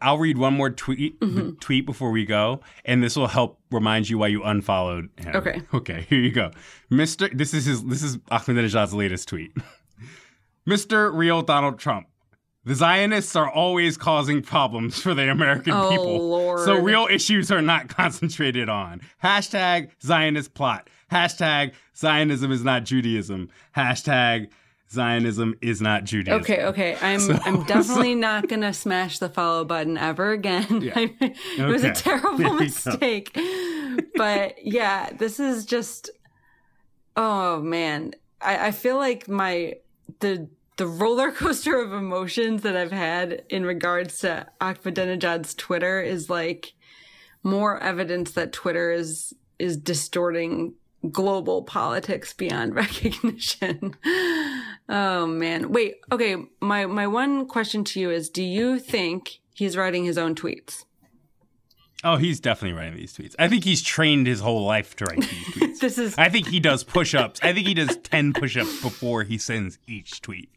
I'll 0.00 0.18
read 0.18 0.38
one 0.38 0.54
more 0.54 0.70
tweet 0.70 1.20
mm-hmm. 1.20 1.52
tweet 1.60 1.86
before 1.86 2.10
we 2.10 2.24
go, 2.24 2.60
and 2.84 3.02
this 3.02 3.16
will 3.16 3.26
help 3.28 3.58
remind 3.70 4.08
you 4.08 4.18
why 4.18 4.28
you 4.28 4.42
unfollowed 4.42 5.08
him. 5.18 5.36
Okay. 5.36 5.62
Okay. 5.74 6.06
Here 6.08 6.20
you 6.20 6.30
go, 6.30 6.50
Mister. 6.90 7.28
This 7.28 7.52
is 7.54 7.64
his. 7.66 7.84
This 7.84 8.02
is 8.02 8.16
Ahmadinejad's 8.30 8.94
latest 8.94 9.28
tweet. 9.28 9.52
Mister 10.66 11.10
Real 11.10 11.42
Donald 11.42 11.78
Trump. 11.78 12.06
The 12.66 12.74
Zionists 12.74 13.36
are 13.36 13.50
always 13.50 13.98
causing 13.98 14.40
problems 14.40 14.98
for 14.98 15.12
the 15.12 15.30
American 15.30 15.74
Oh, 15.74 15.90
people. 15.90 16.28
Lord. 16.30 16.60
So 16.60 16.76
real 16.76 17.06
issues 17.10 17.50
are 17.50 17.60
not 17.60 17.88
concentrated 17.94 18.70
on. 18.70 19.02
Hashtag 19.22 19.90
Zionist 20.02 20.54
plot. 20.54 20.88
Hashtag 21.12 21.72
Zionism 21.94 22.50
is 22.50 22.64
not 22.64 22.84
Judaism. 22.84 23.50
Hashtag 23.76 24.48
Zionism 24.94 25.54
is 25.60 25.80
not 25.80 26.04
Judaism. 26.04 26.40
Okay, 26.40 26.64
okay. 26.64 26.96
I'm 27.00 27.20
I'm 27.44 27.64
definitely 27.66 28.14
not 28.14 28.48
gonna 28.48 28.72
smash 28.72 29.18
the 29.18 29.28
follow 29.28 29.64
button 29.64 29.98
ever 29.98 30.32
again. 30.32 30.66
it 30.96 31.66
was 31.66 31.84
a 31.84 31.92
terrible 31.94 32.38
There 32.38 32.46
you 32.46 32.52
go. 32.54 32.64
mistake. 32.64 33.38
but 34.16 34.54
yeah, 34.64 35.10
this 35.18 35.38
is 35.38 35.66
just 35.66 36.10
oh 37.16 37.60
man. 37.60 38.14
I, 38.40 38.68
I 38.68 38.70
feel 38.70 38.96
like 38.96 39.28
my 39.28 39.74
the 40.20 40.48
the 40.76 40.86
roller 40.86 41.30
coaster 41.30 41.78
of 41.80 41.92
emotions 41.92 42.62
that 42.62 42.76
I've 42.76 42.90
had 42.92 43.44
in 43.48 43.64
regards 43.64 44.18
to 44.20 44.46
Ahmadinejad's 44.60 45.54
Twitter 45.54 46.00
is 46.00 46.28
like 46.28 46.72
more 47.42 47.78
evidence 47.80 48.32
that 48.32 48.52
Twitter 48.52 48.90
is 48.90 49.32
is 49.58 49.76
distorting 49.76 50.74
global 51.12 51.62
politics 51.62 52.32
beyond 52.32 52.74
recognition. 52.74 53.94
Oh 54.88 55.26
man. 55.26 55.72
Wait, 55.72 55.96
okay, 56.12 56.36
my 56.60 56.86
my 56.86 57.06
one 57.06 57.46
question 57.46 57.84
to 57.84 58.00
you 58.00 58.10
is 58.10 58.28
do 58.28 58.42
you 58.42 58.78
think 58.78 59.40
he's 59.54 59.76
writing 59.76 60.04
his 60.04 60.18
own 60.18 60.34
tweets? 60.34 60.84
Oh, 62.06 62.16
he's 62.16 62.38
definitely 62.38 62.78
writing 62.78 62.96
these 62.96 63.16
tweets. 63.16 63.34
I 63.38 63.48
think 63.48 63.64
he's 63.64 63.80
trained 63.82 64.26
his 64.26 64.40
whole 64.40 64.64
life 64.64 64.94
to 64.96 65.06
write 65.06 65.20
these 65.20 65.28
tweets. 65.54 65.78
This 65.78 65.96
is 65.96 66.18
I 66.18 66.28
think 66.28 66.48
he 66.48 66.60
does 66.60 66.84
push 66.84 67.14
ups. 67.14 67.40
I 67.42 67.52
think 67.54 67.66
he 67.66 67.72
does 67.74 67.96
10 67.96 68.34
push 68.34 68.56
ups 68.58 68.82
before 68.82 69.22
he 69.22 69.38
sends 69.38 69.78
each 69.86 70.20
tweet. 70.20 70.50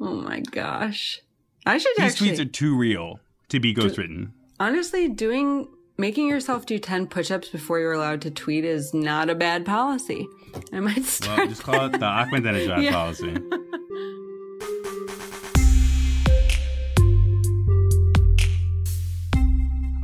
Oh 0.00 0.14
my 0.14 0.40
gosh. 0.40 1.20
I 1.66 1.76
should 1.78 1.92
These 1.96 2.04
actually 2.12 2.30
tweets 2.30 2.40
are 2.40 2.44
too 2.46 2.76
real 2.76 3.20
to 3.50 3.60
be 3.60 3.74
ghostwritten. 3.74 4.32
honestly 4.58 5.08
doing 5.08 5.68
making 5.96 6.28
yourself 6.28 6.66
do 6.66 6.78
10 6.78 7.06
push-ups 7.06 7.48
before 7.48 7.78
you're 7.78 7.92
allowed 7.92 8.20
to 8.22 8.30
tweet 8.30 8.64
is 8.64 8.92
not 8.94 9.30
a 9.30 9.34
bad 9.34 9.64
policy. 9.64 10.26
I 10.72 10.80
might 10.80 11.04
start 11.04 11.38
Well, 11.38 11.46
just 11.48 11.62
call 11.62 11.86
it 11.86 11.92
the 11.92 11.98
Ahmadinejad 11.98 12.82
Yeah. 12.82 12.92
policy. 12.92 13.34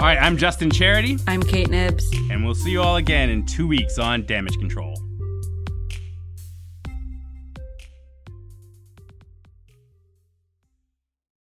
All 0.01 0.07
right, 0.07 0.19
I'm 0.19 0.39
Justin 0.39 0.71
Charity, 0.71 1.19
I'm 1.27 1.43
Kate 1.43 1.69
Knibbs. 1.69 2.11
and 2.31 2.43
we'll 2.43 2.55
see 2.55 2.71
you 2.71 2.81
all 2.81 2.97
again 2.97 3.29
in 3.29 3.45
two 3.45 3.67
weeks 3.69 3.99
on 3.99 4.25
Damage 4.25 4.57
Control. 4.59 4.95